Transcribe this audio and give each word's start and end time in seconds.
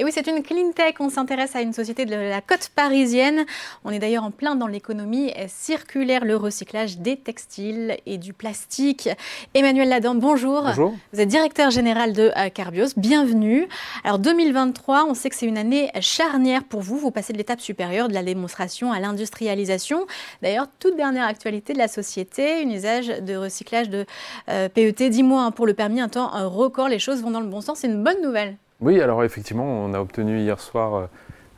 Et 0.00 0.04
oui, 0.04 0.12
c'est 0.14 0.28
une 0.28 0.44
clean 0.44 0.70
tech. 0.70 0.94
On 1.00 1.10
s'intéresse 1.10 1.56
à 1.56 1.60
une 1.60 1.72
société 1.72 2.04
de 2.04 2.14
la 2.14 2.40
côte 2.40 2.68
parisienne. 2.68 3.44
On 3.84 3.90
est 3.90 3.98
d'ailleurs 3.98 4.22
en 4.22 4.30
plein 4.30 4.54
dans 4.54 4.68
l'économie 4.68 5.32
circulaire, 5.48 6.24
le 6.24 6.36
recyclage 6.36 6.98
des 6.98 7.16
textiles 7.16 7.96
et 8.06 8.16
du 8.16 8.32
plastique. 8.32 9.08
Emmanuel 9.54 9.88
Ladan, 9.88 10.14
bonjour. 10.14 10.62
Bonjour. 10.62 10.94
Vous 11.12 11.20
êtes 11.20 11.26
directeur 11.26 11.72
général 11.72 12.12
de 12.12 12.30
euh, 12.36 12.48
Carbios. 12.48 12.90
Bienvenue. 12.96 13.66
Alors 14.04 14.20
2023, 14.20 15.04
on 15.04 15.14
sait 15.14 15.30
que 15.30 15.34
c'est 15.34 15.46
une 15.46 15.58
année 15.58 15.90
charnière 16.00 16.62
pour 16.62 16.80
vous. 16.80 16.96
Vous 16.96 17.10
passez 17.10 17.32
de 17.32 17.38
l'étape 17.38 17.60
supérieure 17.60 18.06
de 18.06 18.14
la 18.14 18.22
démonstration 18.22 18.92
à 18.92 19.00
l'industrialisation. 19.00 20.06
D'ailleurs, 20.42 20.68
toute 20.78 20.94
dernière 20.94 21.26
actualité 21.26 21.72
de 21.72 21.78
la 21.78 21.88
société, 21.88 22.62
un 22.62 22.70
usage 22.70 23.08
de 23.08 23.34
recyclage 23.34 23.90
de 23.90 24.06
euh, 24.48 24.68
PET. 24.68 25.10
Dis-moi, 25.10 25.42
hein, 25.42 25.50
pour 25.50 25.66
le 25.66 25.74
permis, 25.74 26.00
un 26.00 26.08
temps 26.08 26.32
un 26.32 26.46
record, 26.46 26.88
les 26.88 27.00
choses 27.00 27.20
vont 27.20 27.32
dans 27.32 27.40
le 27.40 27.48
bon 27.48 27.60
sens. 27.60 27.78
C'est 27.80 27.88
une 27.88 28.04
bonne 28.04 28.22
nouvelle. 28.22 28.58
Oui, 28.80 29.00
alors 29.00 29.24
effectivement, 29.24 29.64
on 29.64 29.92
a 29.92 30.00
obtenu 30.00 30.38
hier 30.38 30.60
soir, 30.60 31.08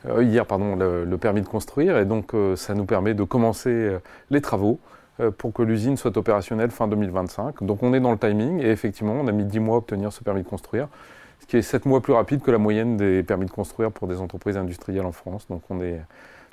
euh, 0.07 0.23
hier 0.23 0.47
pardon, 0.47 0.75
le, 0.75 1.17
permis 1.17 1.41
de 1.41 1.47
construire 1.47 1.97
et 1.99 2.05
donc 2.05 2.33
euh, 2.33 2.55
ça 2.55 2.73
nous 2.73 2.85
permet 2.85 3.13
de 3.13 3.23
commencer 3.23 3.69
euh, 3.69 3.99
les 4.29 4.41
travaux 4.41 4.79
pour 5.37 5.53
que 5.53 5.61
l'usine 5.61 5.97
soit 5.97 6.17
opérationnelle 6.17 6.71
fin 6.71 6.87
2025. 6.87 7.63
Donc 7.63 7.83
on 7.83 7.93
est 7.93 7.99
dans 7.99 8.11
le 8.11 8.17
timing 8.17 8.59
et 8.59 8.71
effectivement, 8.71 9.13
on 9.13 9.27
a 9.27 9.31
mis 9.31 9.43
10 9.43 9.59
mois 9.59 9.75
à 9.75 9.77
obtenir 9.77 10.11
ce 10.11 10.23
permis 10.23 10.41
de 10.41 10.47
construire, 10.47 10.87
ce 11.41 11.45
qui 11.45 11.57
est 11.57 11.61
7 11.61 11.85
mois 11.85 12.01
plus 12.01 12.13
rapide 12.13 12.41
que 12.41 12.49
la 12.49 12.57
moyenne 12.57 12.97
des 12.97 13.21
permis 13.21 13.45
de 13.45 13.51
construire 13.51 13.91
pour 13.91 14.07
des 14.07 14.19
entreprises 14.19 14.57
industrielles 14.57 15.05
en 15.05 15.11
France. 15.11 15.45
Donc 15.47 15.61
on 15.69 15.79
est 15.79 16.01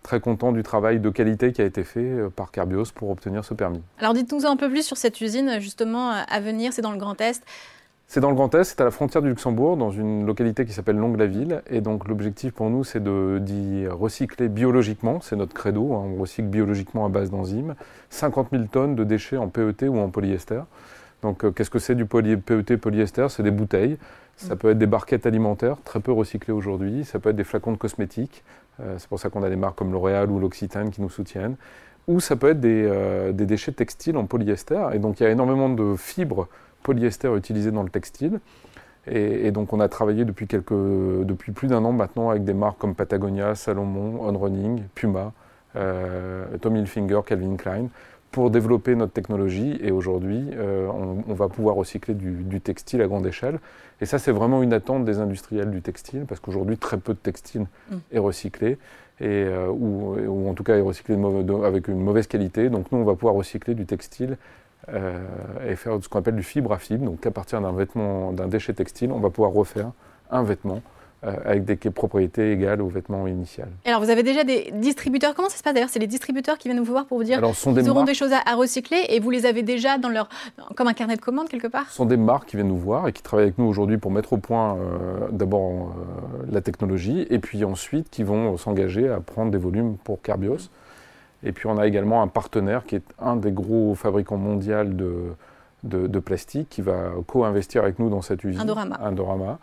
très 0.03 0.21
content 0.21 0.53
du 0.53 0.63
travail 0.63 1.01
de 1.01 1.09
qualité 1.09 1.53
qui 1.53 1.63
a 1.63 1.65
été 1.65 1.83
fait 1.83 2.15
par 2.37 2.51
Carbios 2.51 2.93
pour 2.95 3.09
obtenir 3.09 3.43
ce 3.43 3.55
permis. 3.55 3.81
Alors 4.01 4.13
dites-nous 4.13 4.45
un 4.45 4.57
peu 4.57 4.69
plus 4.69 4.83
sur 4.83 4.99
cette 4.99 5.19
usine 5.23 5.61
justement 5.61 6.11
à 6.11 6.41
venir, 6.41 6.75
c'est 6.75 6.83
dans 6.83 6.93
le 6.93 6.99
Grand 6.99 7.19
Est. 7.23 7.43
C'est 8.11 8.21
dans 8.21 8.31
le 8.31 8.37
Grand 8.37 8.55
Est, 8.55 8.65
c'est 8.65 8.81
à 8.81 8.85
la 8.85 8.91
frontière 8.91 9.21
du 9.21 9.29
Luxembourg, 9.29 9.77
dans 9.77 9.91
une 9.91 10.25
localité 10.25 10.65
qui 10.65 10.73
s'appelle 10.73 10.97
Longue-la-Ville. 10.97 11.63
Et 11.69 11.83
donc 11.83 12.09
l'objectif 12.09 12.55
pour 12.55 12.71
nous, 12.71 12.83
c'est 12.83 13.05
d'y 13.05 13.87
recycler 13.87 14.49
biologiquement, 14.49 15.21
c'est 15.21 15.37
notre 15.37 15.53
credo, 15.53 15.93
hein. 15.93 16.07
on 16.07 16.19
recycle 16.19 16.49
biologiquement 16.49 17.05
à 17.05 17.11
base 17.11 17.31
d'enzymes, 17.31 17.75
50 18.09 18.49
000 18.51 18.65
tonnes 18.73 18.95
de 18.95 19.05
déchets 19.05 19.37
en 19.37 19.49
PET 19.49 19.83
ou 19.89 19.99
en 19.99 20.09
polyester. 20.09 20.63
Donc 21.21 21.45
euh, 21.45 21.51
qu'est-ce 21.51 21.69
que 21.69 21.79
c'est 21.79 21.95
du 21.95 22.07
PET 22.07 22.79
polyester? 22.79 23.27
C'est 23.29 23.43
des 23.43 23.51
bouteilles, 23.51 23.99
ça 24.37 24.57
peut 24.57 24.71
être 24.71 24.79
des 24.79 24.87
barquettes 24.87 25.27
alimentaires, 25.27 25.77
très 25.85 26.01
peu 26.01 26.13
recyclées 26.13 26.55
aujourd'hui, 26.55 27.05
ça 27.05 27.19
peut 27.19 27.29
être 27.29 27.37
des 27.37 27.45
flacons 27.45 27.73
de 27.73 27.77
cosmétiques, 27.77 28.43
euh, 28.81 28.95
c'est 28.97 29.09
pour 29.11 29.21
ça 29.21 29.29
qu'on 29.29 29.43
a 29.43 29.51
des 29.51 29.57
marques 29.57 29.77
comme 29.77 29.93
L'Oréal 29.93 30.31
ou 30.31 30.39
l'Occitane 30.39 30.91
qui 30.91 31.03
nous 31.03 31.11
soutiennent, 31.11 31.57
ou 32.07 32.21
ça 32.21 32.37
peut 32.37 32.49
être 32.49 32.61
des, 32.61 32.89
euh, 32.91 33.33
des 33.33 33.45
déchets 33.45 33.73
textiles 33.73 34.17
en 34.17 34.25
polyester. 34.25 34.83
Et 34.95 34.99
donc 34.99 35.21
il 35.21 35.25
y 35.25 35.27
a 35.27 35.31
énormément 35.31 35.69
de 35.69 35.95
fibres 35.95 36.49
polyester 36.83 37.35
utilisé 37.37 37.71
dans 37.71 37.83
le 37.83 37.91
textile. 37.91 38.41
Et, 39.11 39.51
donc 39.53 39.73
on 39.73 39.81
a 39.81 39.89
travaillé 39.89 40.25
depuis, 40.25 40.47
quelques, 40.47 40.73
depuis 40.73 41.53
plus 41.53 41.69
d'un 41.69 41.85
an 41.85 41.93
maintenant 41.93 42.31
avec 42.31 42.45
des 42.45 42.55
marques 42.55 42.79
comme 42.79 42.95
Patagonia, 42.95 43.55
Salomon, 43.55 44.21
On 44.21 44.39
Running, 44.39 44.83
Puma, 44.95 45.33
euh, 45.77 46.45
Tommy 46.61 46.81
Hilfiger, 46.81 47.21
Calvin 47.25 47.57
Klein, 47.57 47.87
pour 48.31 48.51
développer 48.51 48.95
notre 48.95 49.13
technologie. 49.13 49.79
Et 49.83 49.91
aujourd'hui, 49.91 50.51
euh, 50.55 50.89
on, 51.27 51.35
va 51.35 51.49
pouvoir 51.49 51.77
recycler 51.77 52.15
du, 52.15 52.61
textile 52.61 53.01
à 53.01 53.07
grande 53.07 53.27
échelle. 53.27 53.59
Et 54.01 54.07
ça, 54.07 54.19
c'est 54.19 54.33
vraiment 54.33 54.63
une 54.63 54.73
attente 54.73 55.05
des 55.05 55.19
industriels 55.19 55.71
du 55.71 55.83
textile, 55.83 56.25
parce 56.29 56.41
qu'aujourd'hui, 56.41 56.77
très 56.77 56.99
peu 56.99 57.15
de 57.15 57.19
textile 57.19 57.67
mm. 57.91 57.97
est 58.13 58.19
recyclé, 58.19 58.79
et, 59.21 59.25
euh, 59.25 59.69
ou, 59.69 60.49
en 60.49 60.55
tout 60.55 60.63
cas 60.63 60.77
est 60.77 60.83
recyclé 60.83 61.17
avec 61.65 61.89
une 61.89 62.01
mauvaise 62.01 62.27
qualité. 62.27 62.69
Donc 62.69 62.93
nous, 62.93 62.99
on 62.99 63.05
va 63.05 63.15
pouvoir 63.15 63.35
recycler 63.35 63.75
du 63.75 63.87
textile 63.87 64.37
euh, 64.93 65.19
et 65.69 65.77
faire 65.77 65.99
ce 66.03 66.09
qu'on 66.09 66.21
appelle 66.21 66.37
du 66.37 66.43
fibre 66.43 66.73
à 66.73 66.79
fibre. 66.79 67.05
Donc 67.05 67.27
à 67.27 67.31
partir 67.31 67.61
d'un 67.61 67.73
vêtement, 67.73 68.33
d'un 68.33 68.49
déchet 68.49 68.73
textile, 68.73 69.13
on 69.13 69.21
va 69.21 69.31
pouvoir 69.31 69.53
refaire 69.53 69.91
un 70.31 70.43
vêtement 70.43 70.83
euh, 71.25 71.35
avec 71.45 71.65
des 71.65 71.77
propriétés 71.91 72.53
égales 72.53 72.81
au 72.81 72.89
vêtement 72.89 73.27
initial. 73.27 73.69
Alors 73.85 74.01
vous 74.01 74.09
avez 74.09 74.23
déjà 74.23 74.45
des 74.45 74.71
distributeurs, 74.73 75.35
comment 75.35 75.49
ça 75.49 75.57
se 75.57 75.63
passe 75.63 75.75
d'ailleurs? 75.75 75.89
C'est 75.91 75.99
les 75.99 76.07
distributeurs 76.07 76.59
qui 76.59 76.69
viennent 76.69 76.79
vous 76.79 76.93
voir 76.93 77.07
pour 77.07 77.19
vous 77.19 77.25
dire 77.25 77.41
qu'ils 77.41 77.91
auront 77.91 78.05
des 78.05 78.15
choses 78.15 78.33
à, 78.33 78.55
recycler 78.55 79.05
et 79.09 79.19
vous 79.19 79.31
les 79.31 79.45
avez 79.45 79.63
déjà 79.63 79.99
dans 79.99 80.09
leur, 80.09 80.29
comme 80.77 80.87
un 80.87 80.95
carnet 80.95 81.17
de 81.17 81.21
commandes 81.21 81.49
quelque 81.49 81.67
part? 81.67 81.91
Ce 81.91 81.97
sont 81.97 82.07
des 82.07 82.17
marques 82.17 82.49
qui 82.49 82.57
viennent 82.57 82.69
nous 82.69 82.79
voir 82.79 83.09
et 83.09 83.13
qui 83.13 83.23
travaillent 83.23 83.47
avec 83.47 83.59
nous 83.59 83.67
aujourd'hui 83.67 83.99
pour 83.99 84.11
mettre 84.11 84.33
au 84.33 84.39
point 84.39 84.77
euh, 84.77 85.29
d'abord 85.33 85.95
la 86.49 86.61
technologie 86.61 87.27
et 87.31 87.41
puis 87.41 87.65
ensuite 87.65 88.11
qui 88.11 88.23
vont 88.23 88.57
s'engager 88.57 89.09
à 89.09 89.21
prendre 89.21 89.51
des 89.51 89.59
volumes 89.59 89.97
pour 90.05 90.23
Carbios. 90.23 90.71
Et 91.43 91.53
puis 91.53 91.67
on 91.67 91.79
a 91.79 91.87
également 91.87 92.23
un 92.23 92.29
partenaire 92.29 92.85
qui 92.85 92.97
est 92.97 93.05
un 93.19 93.37
des 93.37 93.53
gros 93.53 93.95
fabricants 93.95 94.37
mondiaux 94.37 94.85
de, 94.85 95.35
de, 95.85 96.19
plastique 96.19 96.69
qui 96.69 96.83
va 96.83 97.13
co-investir 97.27 97.83
avec 97.83 97.99
nous 97.99 98.11
dans 98.11 98.23
cette 98.23 98.43
usine. 98.45 98.61
Indorama. 98.61 98.99
Indorama 99.01 99.59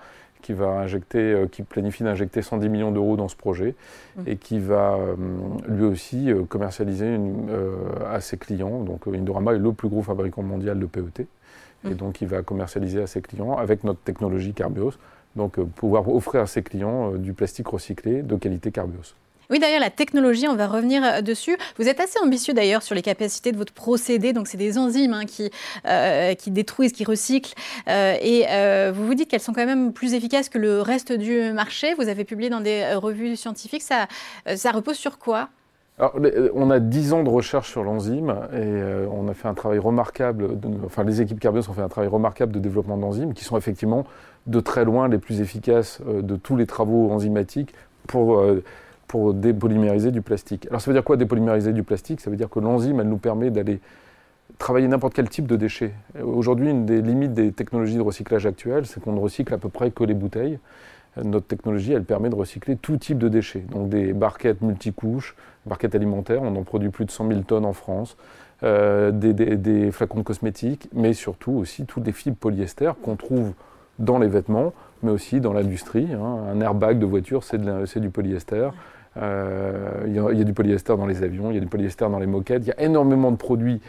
qui 0.46 0.54
va 0.54 0.68
injecter, 0.68 1.34
euh, 1.34 1.48
qui 1.48 1.64
planifie 1.64 2.04
d'injecter 2.04 2.44
110 2.44 2.70
millions 2.70 2.92
d'euros 2.92 3.18
dans 3.18 3.28
ce 3.28 3.36
projet 3.36 3.74
mmh. 4.16 4.22
et 4.28 4.36
qui 4.38 4.60
va 4.60 4.94
euh, 4.94 5.16
lui 5.68 5.86
aussi 5.86 6.32
euh, 6.32 6.44
commercialiser 6.44 7.16
une, 7.16 7.50
à 8.08 8.22
ses 8.22 8.38
clients. 8.38 8.82
Donc 8.82 9.08
Indorama 9.08 9.56
est 9.56 9.58
le 9.58 9.74
plus 9.74 9.90
gros 9.90 10.04
fabricant 10.04 10.44
mondial 10.44 10.78
de 10.78 10.86
PET 10.86 11.22
et 11.84 11.90
mmh. 11.90 11.94
donc 11.96 12.22
il 12.22 12.28
va 12.28 12.44
commercialiser 12.44 13.02
à 13.02 13.08
ses 13.08 13.22
clients 13.22 13.56
avec 13.56 13.84
notre 13.84 14.00
technologie 14.02 14.54
Carbios. 14.54 14.94
Donc 15.36 15.60
pouvoir 15.60 16.08
offrir 16.08 16.42
à 16.42 16.48
ses 16.48 16.62
clients 16.62 17.14
du 17.14 17.34
plastique 17.34 17.68
recyclé 17.68 18.22
de 18.22 18.36
qualité 18.36 18.72
Carbios. 18.72 19.16
Oui, 19.50 19.60
d'ailleurs, 19.60 19.80
la 19.80 19.90
technologie, 19.90 20.48
on 20.48 20.56
va 20.56 20.68
revenir 20.68 21.04
euh, 21.04 21.22
dessus. 21.22 21.58
Vous 21.78 21.88
êtes 21.88 22.00
assez 22.00 22.20
ambitieux 22.24 22.54
d'ailleurs 22.54 22.82
sur 22.82 22.96
les 22.96 23.02
capacités 23.02 23.52
de 23.52 23.58
votre 23.58 23.74
procédé. 23.74 24.34
Donc, 24.34 24.48
c'est 24.48 24.58
des 24.58 24.78
enzymes 24.78 25.14
hein, 25.14 25.26
qui, 25.26 25.52
euh, 25.88 26.34
qui 26.34 26.52
détruisent, 26.52 26.94
qui 26.94 27.04
recyclent. 27.04 27.54
Euh, 27.88 28.16
et 28.22 28.46
vous 28.92 29.06
vous 29.06 29.14
dites 29.14 29.30
qu'elles 29.30 29.40
sont 29.40 29.54
quand 29.54 29.66
même 29.66 29.94
plus 29.94 30.14
efficaces 30.14 30.50
que 30.50 30.58
le 30.58 30.82
reste 30.82 31.12
du 31.12 31.52
marché. 31.52 31.94
Vous 31.94 32.10
avez 32.10 32.24
publié 32.24 32.50
dans 32.50 32.62
des 32.62 32.94
revues 32.96 33.36
scientifiques. 33.36 33.84
Ça, 33.84 34.08
repose 34.72 34.96
sur 34.96 35.20
quoi? 35.20 35.50
Alors, 35.98 36.16
on 36.54 36.72
a 36.72 36.80
10 36.80 37.14
ans 37.14 37.24
de 37.24 37.30
recherche 37.30 37.70
sur 37.70 37.84
l'enzyme 37.84 38.36
et 38.54 39.08
on 39.12 39.28
a 39.28 39.34
fait 39.34 39.48
un 39.48 39.54
travail 39.54 39.80
remarquable, 39.80 40.50
enfin 40.86 41.04
les 41.04 41.22
équipes 41.22 41.40
Carbios 41.40 41.70
ont 41.70 41.74
fait 41.74 41.82
un 41.82 41.88
travail 41.88 42.10
remarquable 42.10 42.52
de 42.52 42.60
développement 42.60 42.98
d'enzymes 42.98 43.34
qui 43.34 43.46
sont 43.46 43.58
effectivement 43.58 44.06
de 44.48 44.60
très 44.60 44.84
loin 44.84 45.08
les 45.08 45.20
plus 45.20 45.40
efficaces 45.40 46.02
de 46.06 46.36
tous 46.36 46.58
les 46.58 46.66
travaux 46.66 47.12
enzymatiques 47.12 47.74
pour 48.08 48.44
pour 49.08 49.34
dépolymériser 49.34 50.12
du 50.12 50.22
plastique. 50.22 50.68
Alors 50.68 50.82
ça 50.82 50.90
veut 50.90 50.96
dire 50.96 51.04
quoi 51.04 51.18
dépolymériser 51.18 51.74
du 51.74 51.84
plastique? 51.84 52.22
Ça 52.22 52.30
veut 52.30 52.36
dire 52.36 52.50
que 52.50 52.60
l'enzyme, 52.60 53.00
elle 53.00 53.10
nous 53.10 53.18
permet 53.18 53.50
d'aller 53.50 53.80
travailler 54.58 54.88
n'importe 54.88 55.14
quel 55.14 55.30
type 55.30 55.48
de 55.48 55.56
déchets. 55.56 55.94
Aujourd'hui, 56.22 56.70
une 56.70 56.86
des 56.86 57.02
limites 57.02 57.34
des 57.34 57.52
technologies 57.52 57.98
de 57.98 58.02
recyclage 58.02 58.46
actuelles, 58.46 58.86
c'est 58.86 59.04
qu'on 59.04 59.14
ne 59.14 59.20
recycle 59.20 59.54
à 59.54 59.58
peu 59.58 59.70
près 59.70 59.92
que 59.92 60.04
les 60.04 60.14
bouteilles. 60.14 60.60
Notre 61.24 61.48
technologie, 61.48 61.94
elle 61.94 62.04
permet 62.04 62.30
de 62.30 62.36
recycler 62.36 62.76
tout 62.76 62.98
type 62.98 63.18
de 63.18 63.30
déchets. 63.30 63.64
Donc 63.72 63.90
des 63.90 64.14
barquettes 64.14 64.62
multicouches, 64.62 65.36
barquettes 65.66 65.96
alimentaires, 65.96 66.42
on 66.42 66.56
en 66.56 66.64
produit 66.64 66.90
plus 66.90 67.06
de 67.06 67.12
100 67.12 67.28
000 67.28 67.42
tonnes 67.42 67.66
en 67.66 67.74
France, 67.74 68.18
euh, 68.64 69.12
des, 69.12 69.92
flacons 69.92 70.20
de 70.20 70.24
cosmétiques, 70.24 70.90
mais 70.94 71.14
surtout 71.14 71.54
aussi 71.54 71.86
toutes 71.86 72.06
les 72.06 72.12
fibres 72.12 72.38
polyester 72.38 72.92
qu'on 73.02 73.16
trouve 73.16 73.54
dans 73.98 74.20
les 74.20 74.28
vêtements, 74.28 74.74
mais 75.04 75.12
aussi 75.12 75.40
dans 75.40 75.54
l'industrie. 75.54 76.08
Hein. 76.14 76.38
Un 76.52 76.60
airbag 76.60 77.00
de 77.00 77.06
voiture, 77.06 77.44
c'est 77.44 78.00
du 78.00 78.10
polyester. 78.10 78.70
Euh, 79.18 80.04
il 80.08 80.14
y, 80.14 80.42
a 80.42 80.44
du 80.44 80.54
polyester 80.54 80.96
dans 80.98 81.06
les 81.06 81.24
avions, 81.24 81.50
il 81.52 81.56
y 81.56 81.58
a 81.58 81.62
du 81.62 81.68
polyester 81.68 82.06
dans 82.10 82.20
les 82.20 82.26
moquettes. 82.26 82.64
Il 82.64 82.70
y 82.70 82.72
a 82.72 82.82
énormément 82.82 83.32
de 83.32 83.38
produits 83.38 83.82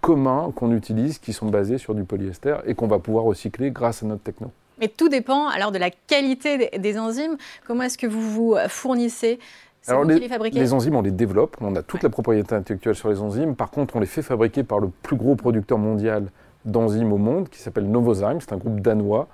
communs 0.00 0.52
qu'on 0.54 0.72
utilise 0.72 1.18
qui 1.18 1.32
sont 1.32 1.48
basés 1.48 1.78
sur 1.78 1.94
du 1.94 2.04
polyester 2.04 2.56
et 2.64 2.74
qu'on 2.74 2.86
va 2.86 2.98
pouvoir 2.98 3.24
recycler 3.24 3.70
grâce 3.70 4.02
à 4.02 4.06
notre 4.06 4.22
techno. 4.22 4.50
Mais 4.78 4.88
tout 4.88 5.08
dépend 5.08 5.48
alors 5.48 5.72
de 5.72 5.78
la 5.78 5.90
qualité 5.90 6.70
des 6.78 6.98
enzymes. 6.98 7.36
Comment 7.66 7.82
est-ce 7.82 7.98
que 7.98 8.06
vous 8.06 8.22
vous 8.22 8.56
fournissez 8.68 9.38
alors 9.86 10.04
les, 10.04 10.28
les, 10.52 10.72
enzymes, 10.74 10.96
on 10.96 11.00
les 11.00 11.10
développe, 11.10 11.56
on 11.62 11.74
a 11.74 11.82
toute 11.82 12.02
la 12.02 12.10
propriété 12.10 12.54
intellectuelle 12.54 12.94
sur 12.94 13.08
les 13.08 13.20
enzymes. 13.20 13.56
Par 13.56 13.70
contre, 13.70 13.96
on 13.96 14.00
les 14.00 14.06
fait 14.06 14.20
fabriquer 14.20 14.62
par 14.62 14.78
le 14.78 14.88
plus 14.88 15.16
gros 15.16 15.36
producteur 15.36 15.78
mondial 15.78 16.26
d'enzymes 16.66 17.12
au 17.12 17.16
monde, 17.16 17.48
qui 17.48 17.60
s'appelle 17.60 17.90
Novozymes. 17.90 18.40
C'est 18.40 18.52
un 18.52 18.58
groupe 18.58 18.80
danois 18.80 19.20
euh, 19.22 19.26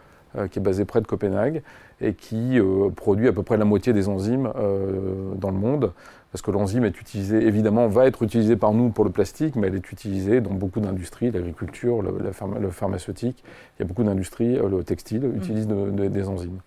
qui 0.51 0.59
est 0.59 0.63
basé 0.63 0.85
près 0.85 1.01
de 1.01 1.07
Copenhague 1.07 1.63
et 2.01 2.15
qui 2.15 2.59
euh, 2.59 2.91
produit 2.91 3.29
à 3.29 3.33
peu 3.33 3.43
près 3.43 3.57
la 3.57 3.65
moitié 3.65 3.93
des 3.93 4.09
enzymes 4.09 4.53
euh, 4.57 5.35
dans 5.37 5.51
le 5.51 5.59
monde. 5.59 5.93
Parce 6.33 6.43
que 6.43 6.51
l'enzyme 6.51 6.85
est 6.85 7.01
utilisée, 7.01 7.47
évidemment, 7.47 7.89
va 7.89 8.07
être 8.07 8.23
utilisée 8.23 8.57
par 8.57 8.73
nous 8.73 8.91
pour 8.91 9.05
le 9.05 9.11
plastique, 9.11 9.57
mais 9.57 9.69
elle 9.69 9.77
est 9.77 9.91
utilisée 9.91 10.41
dans 10.43 10.53
beaucoup 10.53 10.81
d'industries, 10.81 11.31
l'agriculture, 11.31 12.03
le, 12.03 12.19
le, 12.61 12.71
pharmaceutique. 12.71 13.43
Il 13.79 13.83
y 13.83 13.85
a 13.85 13.87
beaucoup 13.87 14.05
d'industries, 14.05 14.59
le 14.59 14.85
textile, 14.85 15.23
mmh. 15.23 15.37
utilisent 15.37 15.69
des 15.69 16.29
enzymes. 16.29 16.59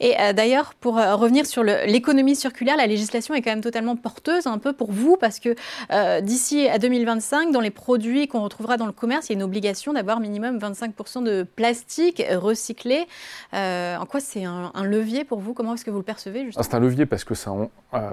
Et 0.00 0.14
euh, 0.18 0.32
d'ailleurs, 0.32 0.74
pour 0.74 0.98
euh, 0.98 1.14
revenir 1.14 1.46
sur 1.46 1.62
l'économie 1.62 2.36
circulaire, 2.36 2.76
la 2.76 2.86
législation 2.86 3.34
est 3.34 3.42
quand 3.42 3.50
même 3.50 3.60
totalement 3.60 3.96
porteuse 3.96 4.46
un 4.46 4.58
peu 4.58 4.72
pour 4.72 4.92
vous 4.92 5.16
parce 5.16 5.38
que 5.38 5.54
euh, 5.90 6.20
d'ici 6.20 6.68
à 6.68 6.78
2025, 6.78 7.52
dans 7.52 7.60
les 7.60 7.70
produits 7.70 8.28
qu'on 8.28 8.42
retrouvera 8.42 8.76
dans 8.76 8.86
le 8.86 8.92
commerce, 8.92 9.28
il 9.28 9.32
y 9.32 9.34
a 9.34 9.38
une 9.38 9.42
obligation 9.42 9.92
d'avoir 9.92 10.20
minimum 10.20 10.58
25% 10.58 11.22
de 11.22 11.42
plastique 11.42 12.22
recyclé. 12.30 13.06
en 13.52 14.06
quoi 14.06 14.20
c'est 14.20 14.44
un, 14.44 14.72
levier 14.84 15.24
pour 15.24 15.40
vous? 15.40 15.54
Comment 15.54 15.74
est-ce 15.74 15.84
que 15.84 15.90
vous 15.90 15.98
le 15.98 16.02
percevez 16.02 16.48
ah, 16.56 16.62
C'est 16.62 16.74
un 16.74 16.80
levier 16.80 17.06
parce 17.06 17.24
que 17.24 17.34
ça, 17.34 17.52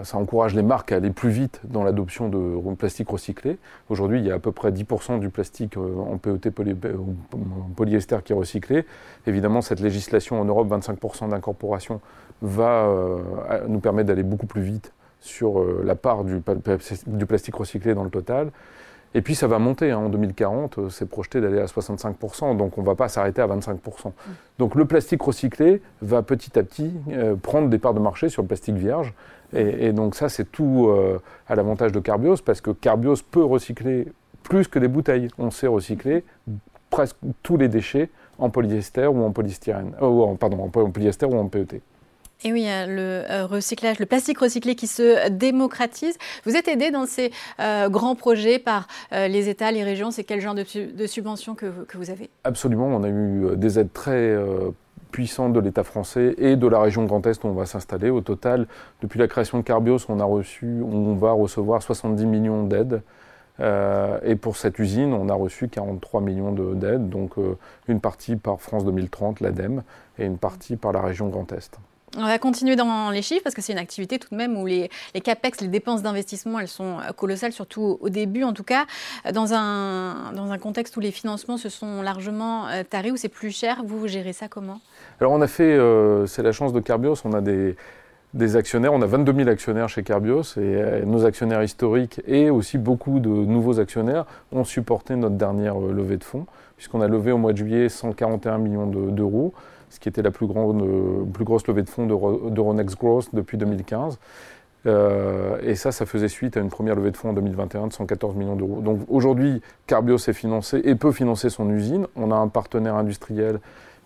ça, 0.04 0.18
encourage 0.18 0.54
les 0.56 0.62
marques 0.62 0.92
à 0.92 0.98
aller 0.98 1.10
plus 1.10 1.30
vite 1.30 1.62
dans 1.64 1.84
l'adoption 1.84 2.30
de 2.30 2.76
plastique 2.76 3.10
recyclé. 3.10 3.58
Aujourd'hui, 3.90 4.20
il 4.20 4.26
y 4.26 4.32
a 4.32 4.36
à 4.36 4.40
peu 4.40 4.52
près 4.52 4.72
10% 4.72 5.20
du 5.20 5.30
plastique 5.30 5.78
en 5.78 6.18
PET 6.18 6.52
polyester 7.76 8.18
qui 8.24 8.34
est 8.34 8.36
recyclé. 8.36 8.86
Évidemment, 9.28 9.62
cette 9.62 9.80
législation 9.80 10.40
en 10.40 10.46
Europe, 10.46 10.70
25% 10.70 11.30
d'un 11.30 11.39
d'incorporation 11.40 12.02
va 12.42 12.88
nous 13.68 13.80
permettre 13.80 14.08
d'aller 14.08 14.24
beaucoup 14.24 14.46
plus 14.46 14.62
vite 14.62 14.94
sur 15.20 15.64
la 15.84 15.96
part 15.96 16.24
du, 16.24 16.40
plastique 17.28 17.56
recyclé 17.56 17.94
dans 17.94 18.04
le 18.04 18.10
total. 18.10 18.52
Et 19.16 19.22
puis 19.22 19.36
ça 19.36 19.48
va 19.48 19.60
monter. 19.60 19.92
Hein. 19.92 19.98
En 19.98 20.10
2040, 20.10 20.90
c'est 20.90 21.10
projeté 21.10 21.42
d'aller 21.42 21.60
à 21.60 21.66
65%, 21.66 22.56
donc 22.56 22.78
on 22.78 22.82
ne 22.82 22.86
va 22.86 22.96
pas 22.96 23.10
s'arrêter 23.10 23.42
à 23.42 23.48
25%. 23.48 23.78
Mm. 23.80 24.12
Donc 24.60 24.76
le 24.76 24.86
plastique 24.86 25.22
recyclé 25.22 25.82
va 26.02 26.22
petit 26.22 26.58
à 26.58 26.64
petit 26.64 26.94
prendre 27.42 27.70
des 27.70 27.80
parts 27.80 27.94
de 27.94 28.00
marché 28.00 28.30
sur 28.30 28.44
le 28.44 28.48
plastique 28.48 28.76
vierge. 28.76 29.14
Et, 29.52 29.94
donc 29.94 30.16
ça, 30.16 30.30
c'est 30.30 30.50
tout 30.50 30.92
à 31.48 31.56
l'avantage 31.56 31.92
de 31.92 32.00
Carbios, 32.00 32.38
parce 32.46 32.62
que 32.62 32.72
Carbios 32.72 33.16
peut 33.30 33.44
recycler 33.44 34.08
plus 34.44 34.68
que 34.68 34.80
des 34.80 34.88
bouteilles. 34.88 35.28
On 35.38 35.52
sait 35.52 35.68
recycler 35.68 36.24
presque 36.90 37.16
tous 37.44 37.58
les 37.58 37.68
déchets 37.68 38.10
en 38.38 38.50
polyester 38.50 39.08
ou 39.08 39.24
en 39.24 39.32
polystyrène, 39.32 39.94
euh, 40.02 40.36
pardon, 40.36 40.64
en 40.64 40.70
polyester 40.70 41.26
ou 41.26 41.38
en 41.38 41.48
PET. 41.48 41.82
Et 42.46 42.54
oui, 42.54 42.64
le 42.66 43.26
euh, 43.30 43.46
recyclage, 43.46 44.00
le 44.00 44.06
plastique 44.06 44.40
recyclé 44.40 44.76
qui 44.76 44.88
se 44.88 45.28
démocratise. 45.28 46.18
Vous 46.46 46.56
êtes 46.56 46.70
aidé 46.70 46.90
dans 46.90 47.06
ces 47.06 47.32
euh, 47.60 47.90
grands 47.90 48.16
projets 48.16 48.60
par 48.60 48.88
les 49.12 49.50
États, 49.50 49.72
les 49.72 49.84
régions. 49.84 50.10
C'est 50.10 50.24
quel 50.24 50.40
genre 50.40 50.56
de, 50.56 50.64
subventions 51.06 51.56
que, 51.56 51.84
que, 51.86 51.98
vous 51.98 52.10
avez? 52.10 52.30
Absolument, 52.46 52.88
on 52.88 53.04
a 53.04 53.10
eu 53.10 53.58
des 53.58 53.78
aides 53.78 53.92
très 53.92 54.38
puissantes 55.12 55.52
de 55.52 55.60
l'État 55.60 55.84
français 55.84 56.36
et 56.38 56.56
de 56.56 56.68
la 56.68 56.80
région 56.80 57.04
Grand 57.04 57.26
Est 57.28 57.44
où 57.44 57.48
on 57.48 57.54
va 57.54 57.66
s'installer. 57.66 58.10
Au 58.10 58.22
total, 58.22 58.68
depuis 59.02 59.20
la 59.20 59.28
création 59.28 59.58
de 59.58 59.64
Carbios, 59.64 60.06
on 60.08 60.22
a 60.22 60.24
reçu, 60.24 60.82
on 60.82 61.16
va 61.16 61.34
recevoir 61.34 61.82
70 61.82 62.26
millions 62.26 62.64
d'aides 62.64 63.02
euh, 63.60 64.20
et 64.24 64.36
pour 64.36 64.58
cette 64.58 64.80
usine, 64.80 65.14
on 65.14 65.30
a 65.30 65.34
reçu 65.34 65.68
43 65.68 66.22
millions 66.22 66.52
d'aides, 66.52 67.10
donc 67.10 67.38
euh, 67.38 67.58
une 67.88 68.00
partie 68.00 68.36
par 68.36 68.62
France 68.62 68.86
2030, 68.86 69.42
l'ADEME, 69.42 69.84
et 70.18 70.26
une 70.26 70.38
partie 70.38 70.76
par 70.76 70.92
la 70.92 71.02
région 71.02 71.28
Grand 71.30 71.52
Est. 71.52 71.78
On 72.18 72.26
va 72.26 72.40
continuer 72.40 72.76
dans 72.76 73.12
les 73.12 73.22
chiffres 73.22 73.44
parce 73.44 73.54
que 73.54 73.62
c'est 73.62 73.72
une 73.72 73.78
activité 73.80 74.18
tout 74.18 74.30
de 74.32 74.36
même 74.36 74.58
où 74.58 74.66
les, 74.66 74.90
les 75.14 75.22
CAPEX, 75.22 75.62
les 75.62 75.68
dépenses 75.68 76.02
d'investissement, 76.02 76.60
elles 76.60 76.68
sont 76.68 76.98
colossales, 77.16 77.52
surtout 77.52 78.00
au 78.02 78.10
début 78.10 78.44
en 78.44 78.54
tout 78.54 78.64
cas. 78.64 78.88
Dans 79.32 79.54
un, 79.54 80.34
dans 80.34 80.50
un 80.52 80.58
contexte 80.58 80.98
où 80.98 81.02
les 81.02 81.12
financements 81.12 81.58
se 81.58 81.70
sont 81.70 82.02
largement 82.02 82.68
euh, 82.68 82.82
tarés, 82.84 83.12
où 83.12 83.16
c'est 83.16 83.30
plus 83.30 83.56
cher, 83.56 83.84
vous, 83.86 84.00
vous 84.00 84.08
gérez 84.08 84.34
ça 84.34 84.48
comment? 84.48 84.82
Alors 85.22 85.34
on 85.34 85.42
a 85.42 85.48
fait, 85.48 85.78
c'est 86.26 86.42
la 86.42 86.52
chance 86.52 86.74
de 86.74 86.80
Carbios, 86.80 87.16
on 87.26 87.34
a 87.34 87.42
des, 87.42 87.76
des 88.34 88.56
actionnaires. 88.56 88.94
On 88.94 89.02
a 89.02 89.06
22 89.06 89.34
000 89.34 89.50
actionnaires 89.50 89.90
chez 89.90 90.04
Carbios 90.04 90.44
et 90.58 90.60
euh, 90.60 91.06
nos 91.06 91.26
actionnaires 91.26 91.64
historiques 91.64 92.22
et 92.28 92.50
aussi 92.50 92.78
beaucoup 92.78 93.20
de 93.20 93.30
nouveaux 93.30 93.80
actionnaires 93.80 94.26
ont 94.52 94.64
supporté 94.64 95.16
notre 95.16 95.36
dernière 95.36 95.80
euh, 95.80 95.92
levée 95.92 96.18
de 96.18 96.24
fonds, 96.24 96.46
puisqu'on 96.78 97.02
a 97.02 97.08
levé 97.08 97.32
au 97.32 97.38
mois 97.38 97.54
de 97.54 97.58
juillet 97.58 97.90
141 97.90 98.60
millions 98.60 98.86
d'euros, 98.86 99.54
ce 99.90 100.00
qui 100.00 100.10
était 100.10 100.22
la 100.22 100.32
plus, 100.32 100.46
grande, 100.46 100.82
euh, 100.82 101.26
plus 101.34 101.44
grosse 101.44 101.66
levée 101.68 101.82
de 101.82 101.90
fonds 101.90 102.06
d'Euronext 102.06 102.98
Growth 103.00 103.30
depuis 103.34 103.58
2015. 103.58 104.20
et 104.86 105.76
ça, 105.76 105.92
ça 105.92 106.06
faisait 106.06 106.28
suite 106.28 106.56
à 106.56 106.60
une 106.60 106.70
première 106.70 106.96
levée 106.96 107.12
de 107.12 107.18
fonds 107.18 107.30
en 107.30 107.34
2021 107.34 107.88
de 107.88 107.94
114 107.94 108.36
millions 108.36 108.56
d'euros. 108.56 108.82
Donc 108.82 109.00
aujourd'hui, 109.08 109.62
Carbios 109.88 110.18
est 110.18 110.34
financé 110.34 110.82
et 110.84 110.96
peut 110.96 111.12
financer 111.12 111.50
son 111.50 111.70
usine. 111.72 112.06
On 112.16 112.32
a 112.32 112.36
un 112.36 112.48
partenaire 112.48 112.96
industriel 112.96 113.60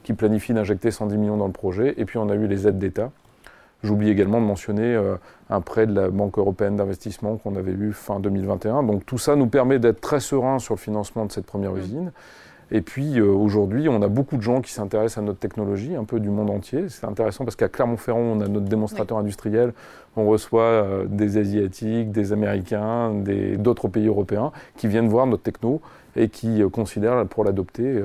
qui 0.04 0.14
planifie 0.14 0.54
d'injecter 0.54 0.92
110 0.92 1.18
millions 1.18 1.38
dans 1.38 1.48
le 1.48 1.54
projet. 1.54 1.94
Et 1.98 2.06
puis 2.06 2.18
on 2.18 2.30
a 2.30 2.36
eu 2.36 2.48
les 2.48 2.68
aides 2.68 2.80
d'État 2.80 3.12
J'oublie 3.84 4.10
également 4.10 4.40
de 4.40 4.46
mentionner 4.46 4.96
euh, 4.96 5.16
un 5.50 5.60
prêt 5.60 5.86
de 5.86 5.94
la 5.94 6.10
Banque 6.10 6.38
européenne 6.38 6.78
d'investissement 6.78 7.36
qu'on 7.36 7.56
avait 7.56 7.74
eu 7.74 7.92
fin 7.92 8.20
2021. 8.20 8.84
Donc 8.84 9.06
tout 9.06 9.18
ça 9.18 9.36
nous 9.36 9.48
permet 9.48 9.78
d'être 9.78 10.00
très 10.00 10.22
serein 10.22 10.60
sur 10.60 10.76
le 10.76 10.80
financement 10.80 11.26
de 11.26 11.32
cette 11.32 11.46
première 11.46 11.76
usine. 11.76 12.12
Et 12.72 12.82
puis 12.82 13.20
euh, 13.20 13.26
aujourd'hui, 13.26 13.90
on 13.90 14.02
a 14.02 14.08
beaucoup 14.08 14.38
de 14.38 14.42
gens 14.42 14.62
qui 14.62 14.72
s'intéressent 14.72 15.18
à 15.18 15.22
notre 15.22 15.40
technologie, 15.40 15.96
un 15.96 16.06
peu 16.06 16.22
du 16.22 16.30
monde 16.30 16.50
entier. 16.50 16.86
C'est 16.88 17.06
intéressant 17.06 17.44
parce 17.44 17.58
qu'à 17.58 17.68
Clermont-Ferrand, 17.68 18.20
on 18.20 18.42
a 18.42 18.48
notre 18.48 18.68
démonstrateur 18.68 19.18
industriel. 19.18 19.74
On 20.16 20.26
reçoit 20.28 20.62
euh, 20.62 21.06
des 21.06 21.38
Asiatiques, 21.38 22.12
des 22.12 22.32
Américains, 22.32 23.12
d'autres 23.58 23.90
pays 23.90 24.08
européens 24.08 24.54
qui 24.78 24.88
viennent 24.88 25.10
voir 25.10 25.28
notre 25.28 25.44
techno 25.44 25.82
et 26.16 26.30
qui 26.30 26.62
considèrent 26.72 27.28
pour 27.28 27.44
l'adopter 27.44 28.02